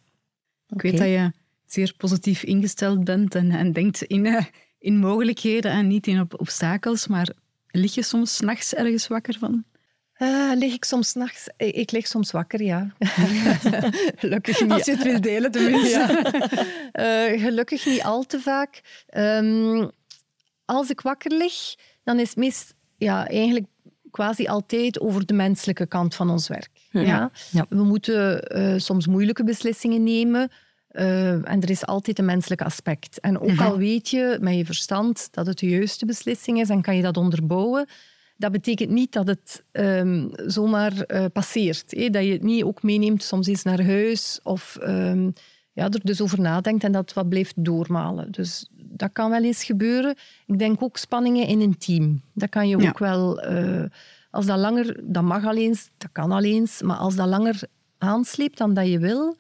Ik 0.69 0.83
weet 0.83 0.99
dat 0.99 1.07
je 1.07 1.33
zeer 1.67 1.95
positief 1.97 2.43
ingesteld 2.43 3.05
bent 3.05 3.35
en, 3.35 3.51
en 3.51 3.73
denkt 3.73 4.03
in, 4.03 4.25
uh, 4.25 4.45
in 4.79 4.99
mogelijkheden 4.99 5.71
en 5.71 5.87
niet 5.87 6.07
in 6.07 6.21
op 6.21 6.41
obstakels, 6.41 7.07
maar 7.07 7.35
Lig 7.71 7.95
je 7.95 8.03
soms 8.03 8.37
s'nachts 8.37 8.75
ergens 8.75 9.07
wakker 9.07 9.39
van? 9.39 9.65
Uh, 10.19 10.53
lig 10.55 10.75
ik 10.75 10.85
soms 10.85 11.15
nachts? 11.15 11.49
Ik 11.57 11.91
lig 11.91 12.07
soms 12.07 12.31
wakker, 12.31 12.63
ja. 12.63 12.95
gelukkig 14.23 14.61
niet. 14.61 14.73
Als 14.73 14.85
je 14.85 14.91
het 14.91 15.03
wil 15.03 15.21
delen, 15.21 15.51
tenminste. 15.51 15.99
uh, 16.93 17.43
gelukkig 17.43 17.87
niet 17.87 18.03
al 18.03 18.23
te 18.23 18.41
vaak. 18.41 18.81
Um, 19.17 19.91
als 20.65 20.91
ik 20.91 21.01
wakker 21.01 21.33
lig, 21.33 21.75
dan 22.05 22.19
is 22.19 22.29
het 22.29 22.37
meest 22.37 22.75
ja, 22.97 23.29
eigenlijk 23.29 23.67
quasi 24.11 24.47
altijd 24.47 25.01
over 25.01 25.27
de 25.27 25.35
menselijke 25.35 25.87
kant 25.87 26.15
van 26.15 26.31
ons 26.31 26.49
werk. 26.49 26.71
Ja. 26.91 27.31
ja. 27.51 27.67
We 27.69 27.83
moeten 27.83 28.57
uh, 28.59 28.79
soms 28.79 29.07
moeilijke 29.07 29.45
beslissingen 29.45 30.03
nemen. 30.03 30.51
En 30.89 31.61
er 31.61 31.71
is 31.71 31.87
altijd 31.87 32.19
een 32.19 32.25
menselijk 32.25 32.63
aspect. 32.63 33.21
En 33.21 33.41
ook 33.41 33.51
mhm. 33.51 33.63
al 33.63 33.77
weet 33.77 34.09
je 34.09 34.39
met 34.41 34.55
je 34.55 34.65
verstand 34.65 35.29
dat 35.31 35.47
het 35.47 35.59
de 35.59 35.69
juiste 35.69 36.07
beslissing 36.07 36.61
is 36.61 36.69
en 36.69 36.83
kan 36.83 36.97
je 36.97 37.03
dat 37.03 37.17
onderbouwen, 37.17 37.87
dat 38.39 38.53
betekent 38.53 38.91
niet 38.91 39.13
dat 39.13 39.27
het 39.27 39.65
um, 39.73 40.31
zomaar 40.47 40.93
uh, 41.07 41.25
passeert. 41.33 42.13
Dat 42.13 42.25
je 42.25 42.33
het 42.33 42.43
niet 42.43 42.65
ook 42.65 42.83
meeneemt 42.83 43.23
soms 43.23 43.47
eens 43.47 43.63
naar 43.63 43.85
huis 43.85 44.41
of 44.43 44.79
um, 44.83 45.33
ja, 45.73 45.85
er 45.85 46.01
dus 46.03 46.21
over 46.21 46.41
nadenkt 46.41 46.85
en 46.85 46.93
dat 46.93 47.13
wat 47.13 47.29
blijft 47.29 47.65
doormalen. 47.65 48.33
Dus 48.33 48.69
dat 48.73 49.13
kan 49.13 49.31
wel 49.31 49.43
eens 49.43 49.65
gebeuren. 49.65 50.15
Ik 50.47 50.59
denk 50.59 50.83
ook 50.83 50.97
spanningen 50.97 51.47
in 51.47 51.61
een 51.61 51.79
team. 51.79 52.23
Dat 52.33 52.49
kan 52.49 52.69
je 52.69 52.89
ook 52.89 52.99
wel... 52.99 53.51
Uh, 53.51 53.85
als 54.31 54.47
dat 54.47 54.59
langer... 54.59 55.01
Dat 55.03 55.23
mag 55.23 55.45
al 55.45 55.57
eens, 55.57 55.91
dat 55.97 56.13
kan 56.13 56.33
al 56.33 56.45
eens, 56.45 56.83
maar 56.83 56.97
als 56.97 57.17
dat 57.17 57.29
langer 57.29 57.61
aansleept 57.99 58.59
dan 58.59 58.75
dat 58.75 58.87
je 58.87 58.99
wil 58.99 59.37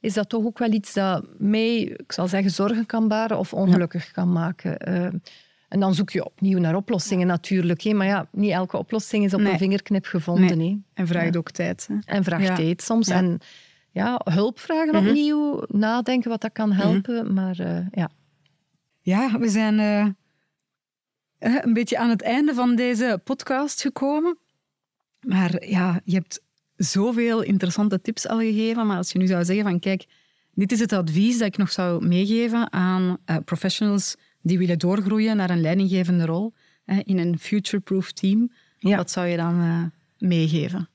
is 0.00 0.14
dat 0.14 0.28
toch 0.28 0.44
ook 0.44 0.58
wel 0.58 0.72
iets 0.72 0.92
dat 0.92 1.24
mij, 1.38 1.78
ik 1.78 2.12
zal 2.12 2.28
zeggen, 2.28 2.50
zorgen 2.50 2.86
kan 2.86 3.08
baren 3.08 3.38
of 3.38 3.54
ongelukkig 3.54 4.10
kan 4.10 4.32
maken. 4.32 4.88
Uh, 4.88 5.08
en 5.70 5.80
dan 5.80 5.94
zoek 5.94 6.10
je 6.10 6.24
opnieuw 6.24 6.58
naar 6.58 6.74
oplossingen 6.74 7.26
natuurlijk. 7.26 7.82
Hè. 7.82 7.92
Maar 7.92 8.06
ja, 8.06 8.28
niet 8.32 8.50
elke 8.50 8.76
oplossing 8.76 9.24
is 9.24 9.34
op 9.34 9.40
een 9.40 9.58
vingerknip 9.58 10.04
gevonden. 10.04 10.58
Nee. 10.58 10.82
En 10.94 11.06
vraagt 11.06 11.36
ook 11.36 11.50
tijd. 11.50 11.88
Hè. 11.88 12.14
En 12.14 12.24
vraagt 12.24 12.56
tijd 12.56 12.82
soms. 12.82 13.08
En 13.08 13.38
ja, 13.90 14.20
hulp 14.24 14.58
vragen 14.58 14.94
mhm. 14.94 15.06
opnieuw, 15.06 15.62
nadenken 15.68 16.30
wat 16.30 16.40
dat 16.40 16.52
kan 16.52 16.68
mhm. 16.68 16.78
helpen. 16.78 17.34
Maar 17.34 17.60
uh, 17.60 17.86
ja. 17.90 18.10
Ja, 19.00 19.38
we 19.38 19.48
zijn 19.48 19.78
uh, 19.78 20.06
een 21.38 21.72
beetje 21.72 21.98
aan 21.98 22.10
het 22.10 22.22
einde 22.22 22.54
van 22.54 22.74
deze 22.74 23.20
podcast 23.24 23.80
gekomen. 23.80 24.38
Maar 25.20 25.66
ja, 25.66 26.00
je 26.04 26.14
hebt 26.14 26.42
zoveel 26.76 27.42
interessante 27.42 28.00
tips 28.00 28.28
al 28.28 28.38
gegeven. 28.38 28.86
Maar 28.86 28.96
als 28.96 29.12
je 29.12 29.18
nu 29.18 29.26
zou 29.26 29.44
zeggen 29.44 29.64
van 29.64 29.78
kijk, 29.78 30.06
dit 30.54 30.72
is 30.72 30.80
het 30.80 30.92
advies 30.92 31.38
dat 31.38 31.46
ik 31.46 31.56
nog 31.56 31.72
zou 31.72 32.06
meegeven 32.06 32.72
aan 32.72 33.16
uh, 33.26 33.36
professionals 33.44 34.16
die 34.42 34.58
willen 34.58 34.78
doorgroeien 34.78 35.36
naar 35.36 35.50
een 35.50 35.60
leidinggevende 35.60 36.24
rol 36.24 36.52
in 37.04 37.18
een 37.18 37.38
future-proof 37.38 38.12
team. 38.12 38.52
Wat 38.80 39.10
zou 39.10 39.26
je 39.26 39.36
dan 39.36 39.60
uh, 39.60 39.84
meegeven? 40.18 40.88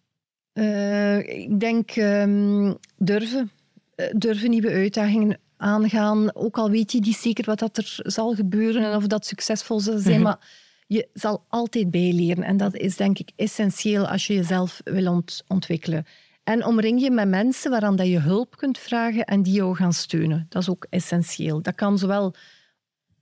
Uh, 0.53 1.17
ik 1.17 1.59
denk 1.59 1.95
um, 1.95 2.77
durven. 2.97 3.51
durven 4.11 4.49
nieuwe 4.49 4.69
uitdagingen 4.69 5.39
aangaan. 5.57 6.35
Ook 6.35 6.57
al 6.57 6.69
weet 6.69 6.91
je 6.91 6.99
niet 6.99 7.15
zeker 7.15 7.45
wat 7.45 7.59
dat 7.59 7.77
er 7.77 7.99
zal 8.03 8.35
gebeuren 8.35 8.83
en 8.83 8.95
of 8.95 9.07
dat 9.07 9.25
succesvol 9.25 9.79
zal 9.79 9.97
zijn. 9.97 10.15
Mhm. 10.15 10.23
Maar 10.23 10.39
je 10.87 11.07
zal 11.13 11.45
altijd 11.47 11.91
bijleren. 11.91 12.43
En 12.43 12.57
dat 12.57 12.75
is 12.75 12.95
denk 12.95 13.19
ik 13.19 13.31
essentieel 13.35 14.07
als 14.07 14.27
je 14.27 14.33
jezelf 14.33 14.81
wil 14.83 15.23
ontwikkelen. 15.47 16.05
En 16.43 16.65
omring 16.65 17.01
je 17.01 17.11
met 17.11 17.27
mensen 17.27 17.71
waaraan 17.71 17.95
dat 17.95 18.07
je 18.07 18.19
hulp 18.19 18.57
kunt 18.57 18.77
vragen 18.77 19.25
en 19.25 19.43
die 19.43 19.53
jou 19.53 19.75
gaan 19.75 19.93
steunen. 19.93 20.45
Dat 20.49 20.61
is 20.61 20.69
ook 20.69 20.87
essentieel. 20.89 21.61
Dat 21.61 21.75
kan 21.75 21.97
zowel 21.97 22.35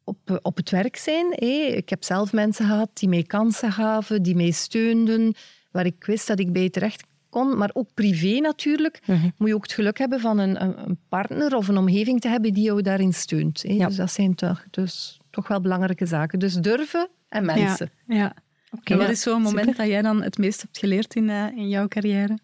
op, 0.04 0.40
op 0.42 0.58
het 0.58 0.70
werk 0.70 0.96
zijn. 0.98 1.40
Ik 1.76 1.90
heb 1.90 2.04
zelf 2.04 2.34
mensen 2.34 2.66
gehad 2.66 2.90
die 2.94 3.10
mij 3.10 3.24
kansen 3.24 3.72
gaven, 3.72 4.22
die 4.24 4.36
mij 4.36 4.52
steunden, 4.52 5.34
waar 5.72 5.86
ik 5.86 6.06
wist 6.06 6.28
dat 6.28 6.40
ik 6.40 6.54
bij 6.54 6.70
terecht 6.70 7.04
kon. 7.30 7.58
Maar 7.58 7.70
ook 7.74 7.94
privé 7.94 8.40
natuurlijk. 8.40 9.00
Mhm. 9.06 9.30
Moet 9.38 9.48
je 9.48 9.56
ook 9.56 9.64
het 9.64 9.74
geluk 9.74 9.98
hebben 9.98 10.20
van 10.20 10.38
een, 10.38 10.62
een, 10.62 11.00
partner 11.10 11.56
of 11.56 11.68
een 11.68 11.78
omgeving 11.78 12.22
te 12.22 12.28
hebben 12.28 12.54
die 12.54 12.64
jou 12.64 12.82
daarin 12.82 13.14
steunt. 13.14 13.62
Dus 13.62 13.96
dat 13.96 14.12
zijn 14.12 14.36
toch, 14.36 14.64
dus 14.70 15.20
toch 15.30 15.48
wel 15.48 15.62
belangrijke 15.62 16.06
zaken. 16.06 16.40
Dus 16.40 16.54
durven 16.54 17.10
en 17.30 17.46
mensen. 17.46 17.92
Ja, 18.08 18.16
ja. 18.16 18.34
Okay, 18.72 18.98
wat 18.98 19.10
is 19.10 19.22
zo'n 19.22 19.42
moment 19.42 19.78
dat 19.78 19.88
jij 19.88 20.02
dan 20.02 20.22
het 20.22 20.38
meest 20.38 20.62
hebt 20.62 20.78
geleerd 20.78 21.16
in, 21.16 21.30
uh, 21.30 21.48
in 21.56 21.70
jouw 21.70 21.88
carrière? 21.88 22.38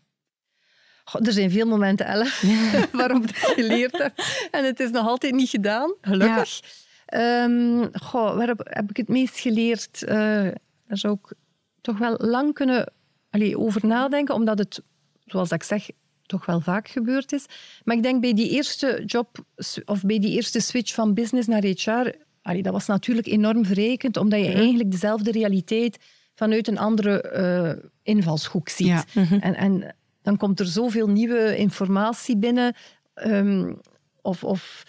Er 1.11 1.33
zijn 1.33 1.51
veel 1.51 1.67
momenten, 1.67 2.05
Elle, 2.05 2.31
waarop 2.91 3.23
ik 3.23 3.35
geleerd 3.35 3.97
heb. 3.97 4.13
En 4.51 4.65
het 4.65 4.79
is 4.79 4.89
nog 4.89 5.07
altijd 5.07 5.33
niet 5.33 5.49
gedaan, 5.49 5.95
gelukkig. 6.01 6.59
Ja. 6.61 6.67
Um, 7.15 7.89
goh, 7.93 8.35
waar 8.35 8.47
heb, 8.47 8.61
heb, 8.63 8.89
ik 8.89 8.97
het 8.97 9.07
meest 9.07 9.39
geleerd? 9.39 10.01
Uh, 10.01 10.09
daar 10.87 10.97
zou 10.97 11.17
ik 11.23 11.33
toch 11.81 11.97
wel 11.97 12.17
lang 12.17 12.53
kunnen 12.53 12.93
allee, 13.29 13.57
over 13.57 13.85
nadenken, 13.85 14.35
omdat 14.35 14.57
het, 14.57 14.81
zoals 15.25 15.51
ik 15.51 15.63
zeg, 15.63 15.89
toch 16.25 16.45
wel 16.45 16.59
vaak 16.61 16.87
gebeurd 16.87 17.31
is. 17.31 17.45
Maar 17.83 17.95
ik 17.95 18.03
denk 18.03 18.21
bij 18.21 18.33
die 18.33 18.49
eerste 18.49 19.03
job, 19.05 19.45
of 19.85 20.01
bij 20.01 20.19
die 20.19 20.35
eerste 20.35 20.59
switch 20.59 20.93
van 20.93 21.13
business 21.13 21.47
naar 21.47 21.63
HR, 21.63 22.11
Allee, 22.41 22.61
dat 22.61 22.73
was 22.73 22.85
natuurlijk 22.85 23.27
enorm 23.27 23.65
verrijkend, 23.65 24.17
omdat 24.17 24.39
je 24.39 24.51
eigenlijk 24.51 24.91
dezelfde 24.91 25.31
realiteit 25.31 25.97
vanuit 26.33 26.67
een 26.67 26.77
andere 26.77 27.33
uh, 27.37 27.89
invalshoek 28.03 28.69
ziet. 28.69 29.05
Mhm. 29.13 29.33
en, 29.33 29.55
en, 29.55 29.95
dan 30.21 30.37
komt 30.37 30.59
er 30.59 30.65
zoveel 30.65 31.07
nieuwe 31.07 31.57
informatie 31.57 32.37
binnen. 32.37 32.75
Um, 33.25 33.79
of, 34.21 34.43
of, 34.43 34.83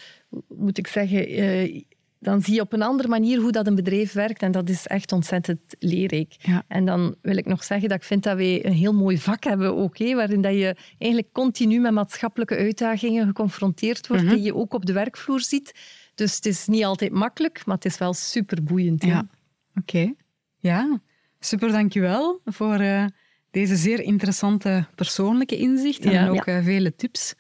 moet 0.49 0.79
ik 0.79 0.87
zeggen, 0.87 1.39
uh, 1.39 1.83
dan 2.21 2.43
zie 2.43 2.55
je 2.55 2.61
op 2.61 2.73
een 2.73 2.83
andere 2.83 3.09
manier 3.09 3.41
hoe 3.41 3.53
dat 3.53 3.67
een 3.67 3.75
bedrijf 3.75 4.13
werkt. 4.13 4.43
En 4.43 4.53
dat 4.53 4.69
is 4.69 4.87
echt 4.87 5.13
ontzettend 5.13 5.61
leerrijk. 5.79 6.37
Ja. 6.39 6.65
En 6.69 6.85
dan 6.85 7.15
wil 7.23 7.37
ik 7.37 7.47
nog 7.47 7.65
zeggen 7.65 7.89
dat 7.89 7.99
ik 7.99 8.05
vind 8.05 8.23
dat 8.23 8.37
wij 8.37 8.65
een 8.65 8.73
heel 8.73 8.95
mooi 8.95 9.19
vak 9.19 9.45
hebben 9.45 9.91
waarin 9.97 10.43
dat 10.43 10.53
je 10.53 10.77
eigenlijk 10.99 11.33
continu 11.33 11.81
met 11.81 11.93
maatschappelijke 11.93 12.57
uitdagingen 12.57 13.27
geconfronteerd 13.27 14.07
wordt, 14.07 14.23
mhm. 14.23 14.35
die 14.35 14.43
je 14.43 14.55
ook 14.55 14.75
op 14.75 14.87
de 14.87 14.93
werkvloer 14.93 15.41
ziet. 15.41 15.75
Dus 16.15 16.37
het 16.37 16.47
is 16.47 16.67
niet 16.67 16.85
altijd 16.85 17.13
makkelijk, 17.13 17.67
maar 17.67 17.75
het 17.75 17.85
is 17.85 17.99
wel 17.99 18.13
super 18.13 18.63
boeiend. 18.63 19.05
Ja, 19.05 19.27
oké. 19.75 20.15
Ja, 20.59 21.01
super 21.39 21.73
dankjewel 21.73 22.41
voor 22.45 22.81
uh, 22.81 23.05
deze 23.51 23.77
zeer 23.77 24.01
interessante 24.01 24.87
persoonlijke 24.95 25.57
inzichten 25.57 26.13
en 26.13 26.29
ook 26.29 26.47
uh, 26.47 26.65
vele 26.65 26.95
tips. 26.95 27.35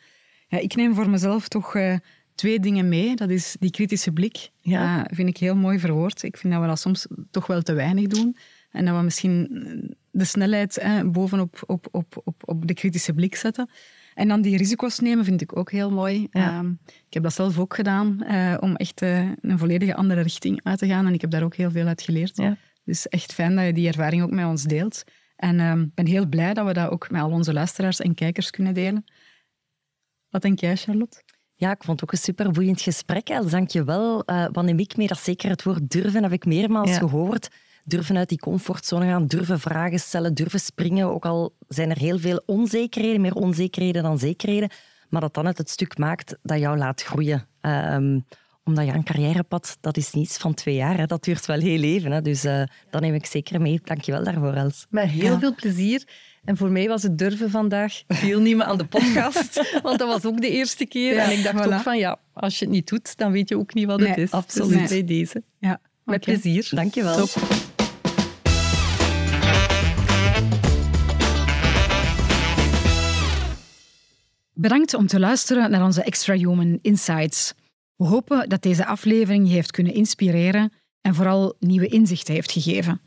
Ja, 0.48 0.58
ik 0.58 0.74
neem 0.74 0.94
voor 0.94 1.10
mezelf 1.10 1.48
toch 1.48 1.74
uh, 1.74 1.96
twee 2.40 2.60
dingen 2.60 2.88
mee. 2.88 3.16
Dat 3.16 3.30
is 3.30 3.56
die 3.58 3.70
kritische 3.70 4.12
blik. 4.12 4.50
Ja. 4.60 5.06
vind 5.12 5.28
ik 5.28 5.36
heel 5.36 5.56
mooi 5.56 5.78
verwoord. 5.78 6.22
Ik 6.22 6.36
vind 6.36 6.52
dat 6.52 6.62
we 6.62 6.68
dat 6.68 6.80
soms 6.80 7.06
toch 7.30 7.46
wel 7.46 7.62
te 7.62 7.72
weinig 7.72 8.06
doen. 8.06 8.36
En 8.70 8.84
dat 8.84 8.96
we 8.96 9.02
misschien 9.02 9.48
de 10.10 10.24
snelheid 10.24 10.78
hè, 10.82 11.04
bovenop 11.04 11.62
op, 11.66 11.88
op, 11.90 12.20
op, 12.24 12.42
op 12.44 12.66
de 12.66 12.74
kritische 12.74 13.12
blik 13.12 13.34
zetten. 13.36 13.70
En 14.14 14.28
dan 14.28 14.42
die 14.42 14.56
risico's 14.56 14.98
nemen 14.98 15.24
vind 15.24 15.40
ik 15.40 15.56
ook 15.56 15.70
heel 15.70 15.90
mooi. 15.90 16.26
Ehm, 16.30 16.70
ik 17.06 17.14
heb 17.14 17.22
dat 17.22 17.32
zelf 17.32 17.58
ook 17.58 17.74
gedaan, 17.74 18.24
uh, 18.30 18.56
om 18.60 18.76
echt 18.76 19.02
uh, 19.02 19.18
een 19.40 19.58
volledige 19.58 19.94
andere 19.94 20.20
richting 20.20 20.60
uit 20.62 20.78
te 20.78 20.86
gaan. 20.86 21.06
En 21.06 21.14
ik 21.14 21.20
heb 21.20 21.30
daar 21.30 21.42
ook 21.42 21.54
heel 21.54 21.70
veel 21.70 21.86
uit 21.86 22.02
geleerd. 22.02 22.36
Ja. 22.36 22.56
Dus 22.84 23.08
echt 23.08 23.32
fijn 23.32 23.56
dat 23.56 23.66
je 23.66 23.72
die 23.72 23.88
ervaring 23.88 24.22
ook 24.22 24.30
met 24.30 24.46
ons 24.46 24.62
deelt. 24.62 25.04
En 25.36 25.60
ehm, 25.60 25.80
ik 25.80 25.94
ben 25.94 26.06
heel 26.06 26.26
blij 26.26 26.54
dat 26.54 26.66
we 26.66 26.72
dat 26.72 26.90
ook 26.90 27.10
met 27.10 27.22
al 27.22 27.30
onze 27.30 27.52
luisteraars 27.52 28.00
en 28.00 28.14
kijkers 28.14 28.50
kunnen 28.50 28.74
delen. 28.74 29.04
Wat 30.30 30.42
denk 30.42 30.60
jij, 30.60 30.76
Charlotte? 30.76 31.22
Ja, 31.60 31.70
ik 31.70 31.84
vond 31.84 32.00
het 32.00 32.02
ook 32.02 32.12
een 32.12 32.24
super 32.24 32.50
boeiend 32.50 32.80
gesprek. 32.80 33.28
Els, 33.28 33.50
dank 33.50 33.70
je 33.70 33.84
wel. 33.84 34.22
Uh, 34.26 34.76
ik 34.76 34.96
mee? 34.96 35.06
Dat 35.06 35.18
zeker 35.18 35.50
het 35.50 35.62
woord 35.62 35.90
durven 35.90 36.22
heb 36.22 36.32
ik 36.32 36.44
meermaals 36.44 36.96
gehoord. 36.96 37.48
Durven 37.84 38.16
uit 38.16 38.28
die 38.28 38.38
comfortzone 38.38 39.06
gaan, 39.06 39.26
durven 39.26 39.60
vragen 39.60 40.00
stellen, 40.00 40.34
durven 40.34 40.60
springen. 40.60 41.06
Ook 41.06 41.24
al 41.24 41.54
zijn 41.68 41.90
er 41.90 41.98
heel 41.98 42.18
veel 42.18 42.42
onzekerheden, 42.46 43.20
meer 43.20 43.34
onzekerheden 43.34 44.02
dan 44.02 44.18
zekerheden. 44.18 44.70
Maar 45.08 45.20
dat 45.20 45.34
dan 45.34 45.46
het 45.46 45.58
het 45.58 45.70
stuk 45.70 45.98
maakt 45.98 46.36
dat 46.42 46.58
jou 46.58 46.78
laat 46.78 47.02
groeien. 47.02 47.46
Um, 47.60 48.24
omdat 48.64 48.86
ja, 48.86 48.94
een 48.94 49.04
carrièrepad, 49.04 49.76
dat 49.80 49.96
is 49.96 50.12
niets 50.12 50.36
van 50.36 50.54
twee 50.54 50.74
jaar. 50.74 50.96
Hè. 50.96 51.06
Dat 51.06 51.24
duurt 51.24 51.46
wel 51.46 51.58
heel 51.58 51.82
even. 51.82 52.10
Hè. 52.10 52.22
Dus 52.22 52.44
uh, 52.44 52.62
dat 52.90 53.00
neem 53.00 53.14
ik 53.14 53.26
zeker 53.26 53.60
mee. 53.60 53.80
Dank 53.84 54.02
je 54.02 54.12
wel 54.12 54.24
daarvoor, 54.24 54.52
Els. 54.52 54.86
Met 54.90 55.08
heel 55.08 55.38
veel 55.38 55.54
plezier. 55.54 56.04
En 56.44 56.56
voor 56.56 56.70
mij 56.70 56.88
was 56.88 57.02
het 57.02 57.18
durven 57.18 57.50
vandaag 57.50 58.02
deelnemen 58.20 58.66
aan 58.66 58.78
de 58.78 58.84
podcast. 58.84 59.70
want 59.82 59.98
dat 59.98 60.08
was 60.08 60.24
ook 60.24 60.40
de 60.40 60.50
eerste 60.50 60.86
keer. 60.86 61.18
en 61.18 61.30
ik 61.30 61.42
dacht 61.42 61.66
ook 61.66 61.80
van, 61.80 61.98
ja, 61.98 62.18
als 62.32 62.58
je 62.58 62.64
het 62.64 62.74
niet 62.74 62.88
doet, 62.88 63.16
dan 63.16 63.32
weet 63.32 63.48
je 63.48 63.58
ook 63.58 63.74
niet 63.74 63.86
wat 63.86 64.00
het 64.00 64.16
is. 64.16 64.30
Absoluut. 64.30 64.78
Dus 64.78 64.88
bij 64.88 65.04
deze. 65.04 65.42
Ja. 65.58 65.80
Met 66.04 66.20
plezier. 66.20 66.68
Dank 66.70 66.94
je 66.94 67.02
wel. 67.02 67.26
Bedankt 74.54 74.94
om 74.94 75.06
te 75.06 75.20
luisteren 75.20 75.70
naar 75.70 75.84
onze 75.84 76.02
Extra 76.02 76.34
Human 76.34 76.78
Insights. 76.82 77.54
We 77.96 78.06
hopen 78.06 78.48
dat 78.48 78.62
deze 78.62 78.86
aflevering 78.86 79.48
je 79.48 79.54
heeft 79.54 79.70
kunnen 79.70 79.94
inspireren 79.94 80.72
en 81.00 81.14
vooral 81.14 81.54
nieuwe 81.58 81.86
inzichten 81.86 82.34
heeft 82.34 82.52
gegeven. 82.52 83.00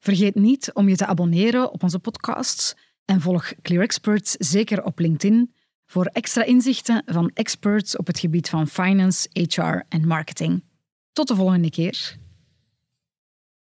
Vergeet 0.00 0.34
niet 0.34 0.72
om 0.72 0.88
je 0.88 0.96
te 0.96 1.06
abonneren 1.06 1.72
op 1.72 1.82
onze 1.82 1.98
podcasts 1.98 2.74
en 3.04 3.20
volg 3.20 3.52
Clear 3.62 3.82
Experts 3.82 4.32
zeker 4.32 4.84
op 4.84 4.98
LinkedIn 4.98 5.54
voor 5.86 6.04
extra 6.04 6.44
inzichten 6.44 7.02
van 7.06 7.30
experts 7.34 7.96
op 7.96 8.06
het 8.06 8.18
gebied 8.18 8.48
van 8.48 8.68
finance, 8.68 9.28
HR 9.32 9.80
en 9.88 10.06
marketing. 10.06 10.64
Tot 11.12 11.28
de 11.28 11.34
volgende 11.34 11.70
keer. 11.70 12.18